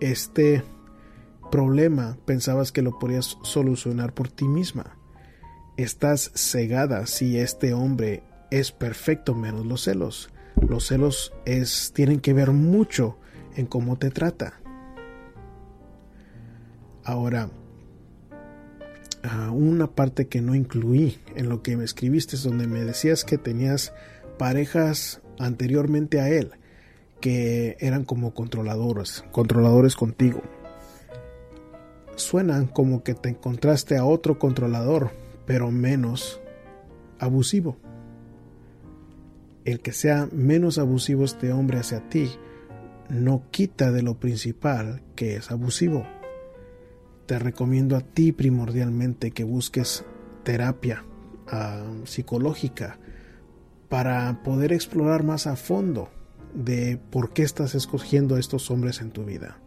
este 0.01 0.65
problema 1.53 2.17
pensabas 2.25 2.73
que 2.73 2.81
lo 2.81 2.99
podías 2.99 3.39
solucionar 3.43 4.15
por 4.15 4.29
ti 4.29 4.49
misma. 4.49 4.97
Estás 5.77 6.33
cegada 6.35 7.07
si 7.07 7.39
este 7.39 7.75
hombre 7.75 8.23
es 8.51 8.73
perfecto 8.73 9.35
menos 9.35 9.67
los 9.67 9.83
celos. 9.83 10.31
Los 10.67 10.87
celos 10.87 11.33
es, 11.45 11.93
tienen 11.95 12.21
que 12.21 12.33
ver 12.33 12.53
mucho 12.53 13.19
en 13.55 13.67
cómo 13.67 13.99
te 13.99 14.11
trata. 14.11 14.55
Ahora, 17.05 17.51
ah, 19.23 19.51
una 19.51 19.89
parte 19.89 20.29
que 20.29 20.41
no 20.41 20.55
incluí 20.55 21.19
en 21.37 21.51
lo 21.51 21.63
que 21.63 21.77
me 21.77 21.85
escribiste 21.85 22.37
es 22.37 22.45
donde 22.45 22.67
me 22.67 22.83
decías 22.83 23.25
que 23.25 23.37
tenías 23.37 23.93
parejas 24.39 25.21
anteriormente 25.39 26.19
a 26.19 26.31
él 26.31 26.53
que 27.21 27.77
eran 27.79 28.05
como 28.05 28.33
controladores, 28.33 29.25
controladores 29.33 29.97
contigo. 29.97 30.43
Suenan 32.17 32.67
como 32.67 33.03
que 33.03 33.15
te 33.15 33.31
encontraste 33.31 33.97
a 33.97 34.05
otro 34.05 34.39
controlador, 34.39 35.11
pero 35.47 35.71
menos 35.71 36.41
abusivo 37.19 37.77
el 39.65 39.81
que 39.81 39.93
sea 39.93 40.29
menos 40.33 40.79
abusivo 40.79 41.25
este 41.25 41.53
hombre 41.53 41.79
hacia 41.79 42.09
ti 42.09 42.31
no 43.09 43.45
quita 43.51 43.93
de 43.93 44.03
lo 44.03 44.19
principal 44.19 45.03
que 45.15 45.37
es 45.37 45.51
abusivo. 45.51 46.07
Te 47.27 47.39
recomiendo 47.39 47.97
a 47.97 48.01
ti 48.01 48.33
primordialmente 48.33 49.31
que 49.31 49.45
busques 49.45 50.05
terapia 50.45 51.05
ah, 51.49 51.85
psicológica 52.05 52.99
para 53.89 54.43
poder 54.43 54.73
explorar 54.73 55.23
más 55.23 55.47
a 55.47 55.57
fondo 55.57 56.09
de 56.55 56.99
por 57.11 57.33
qué 57.33 57.43
estás 57.43 57.75
escogiendo 57.75 58.37
a 58.37 58.41
estos 58.41 58.71
hombres 58.71 59.01
en 59.01 59.11
tu 59.11 59.25
vida. 59.25 59.59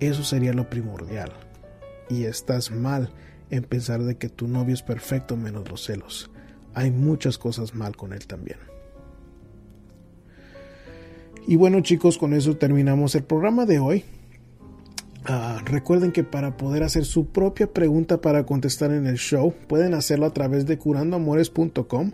Eso 0.00 0.24
sería 0.24 0.52
lo 0.52 0.68
primordial. 0.68 1.32
Y 2.08 2.24
estás 2.24 2.70
mal 2.70 3.10
en 3.50 3.62
pensar 3.62 4.02
de 4.02 4.16
que 4.16 4.28
tu 4.28 4.48
novio 4.48 4.74
es 4.74 4.82
perfecto 4.82 5.36
menos 5.36 5.68
los 5.68 5.84
celos 5.84 6.30
hay 6.74 6.90
muchas 6.90 7.38
cosas 7.38 7.74
mal 7.74 7.96
con 7.96 8.12
él 8.12 8.26
también. 8.26 8.58
Y 11.46 11.56
bueno 11.56 11.80
chicos, 11.80 12.18
con 12.18 12.34
eso 12.34 12.56
terminamos 12.56 13.14
el 13.14 13.24
programa 13.24 13.66
de 13.66 13.78
hoy. 13.78 14.04
Ah, 15.24 15.60
recuerden 15.64 16.12
que 16.12 16.24
para 16.24 16.56
poder 16.56 16.82
hacer 16.82 17.04
su 17.04 17.26
propia 17.26 17.72
pregunta 17.72 18.20
para 18.20 18.46
contestar 18.46 18.92
en 18.92 19.06
el 19.06 19.16
show, 19.16 19.54
pueden 19.68 19.94
hacerlo 19.94 20.26
a 20.26 20.32
través 20.32 20.66
de 20.66 20.78
curandoamores.com 20.78 22.12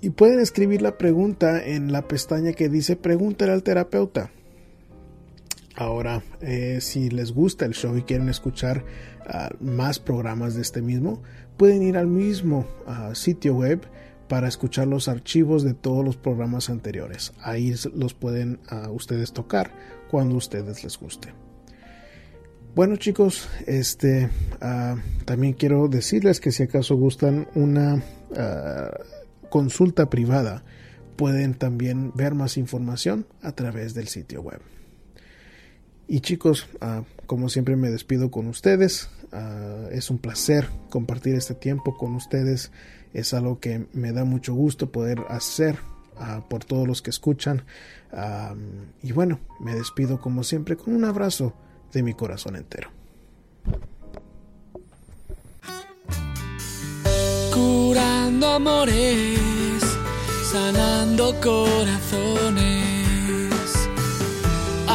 y 0.00 0.10
pueden 0.10 0.40
escribir 0.40 0.82
la 0.82 0.96
pregunta 0.96 1.64
en 1.64 1.92
la 1.92 2.08
pestaña 2.08 2.52
que 2.52 2.68
dice 2.68 2.96
Pregúntale 2.96 3.52
al 3.52 3.62
terapeuta. 3.62 4.30
Ahora, 5.80 6.22
eh, 6.42 6.82
si 6.82 7.08
les 7.08 7.32
gusta 7.32 7.64
el 7.64 7.72
show 7.72 7.96
y 7.96 8.02
quieren 8.02 8.28
escuchar 8.28 8.84
uh, 9.26 9.64
más 9.64 9.98
programas 9.98 10.54
de 10.54 10.60
este 10.60 10.82
mismo, 10.82 11.22
pueden 11.56 11.82
ir 11.82 11.96
al 11.96 12.06
mismo 12.06 12.66
uh, 12.86 13.14
sitio 13.14 13.54
web 13.54 13.80
para 14.28 14.46
escuchar 14.46 14.88
los 14.88 15.08
archivos 15.08 15.62
de 15.62 15.72
todos 15.72 16.04
los 16.04 16.18
programas 16.18 16.68
anteriores. 16.68 17.32
Ahí 17.40 17.74
los 17.94 18.12
pueden 18.12 18.60
uh, 18.70 18.90
ustedes 18.90 19.32
tocar 19.32 19.72
cuando 20.10 20.34
ustedes 20.36 20.84
les 20.84 20.98
guste. 20.98 21.32
Bueno 22.74 22.96
chicos, 22.96 23.48
este 23.66 24.28
también 25.24 25.54
quiero 25.54 25.88
decirles 25.88 26.40
que 26.40 26.52
si 26.52 26.62
acaso 26.62 26.94
gustan 26.94 27.48
una 27.54 28.00
consulta 29.48 30.10
privada, 30.10 30.62
pueden 31.16 31.54
también 31.54 32.12
ver 32.14 32.34
más 32.34 32.58
información 32.58 33.26
a 33.42 33.52
través 33.52 33.94
del 33.94 34.06
sitio 34.08 34.42
web. 34.42 34.60
Y 36.10 36.22
chicos, 36.22 36.66
uh, 36.82 37.04
como 37.26 37.48
siempre 37.48 37.76
me 37.76 37.88
despido 37.88 38.32
con 38.32 38.48
ustedes. 38.48 39.08
Uh, 39.32 39.86
es 39.92 40.10
un 40.10 40.18
placer 40.18 40.66
compartir 40.88 41.36
este 41.36 41.54
tiempo 41.54 41.96
con 41.96 42.16
ustedes. 42.16 42.72
Es 43.14 43.32
algo 43.32 43.60
que 43.60 43.86
me 43.92 44.10
da 44.10 44.24
mucho 44.24 44.52
gusto 44.52 44.90
poder 44.90 45.20
hacer 45.28 45.78
uh, 46.16 46.40
por 46.48 46.64
todos 46.64 46.88
los 46.88 47.00
que 47.00 47.10
escuchan. 47.10 47.62
y 49.04 49.12
bueno, 49.12 49.38
me 49.60 49.72
despido 49.76 50.20
como 50.20 50.42
siempre 50.42 50.76
con 50.76 50.96
un 50.96 51.04
abrazo 51.04 51.54
de 51.92 52.02
mi 52.02 52.12
corazón 52.12 52.56
entero. 52.56 52.90
Curando 57.54 58.48
amores, 58.48 59.80
sanando 60.50 61.40
corazones 61.40 62.89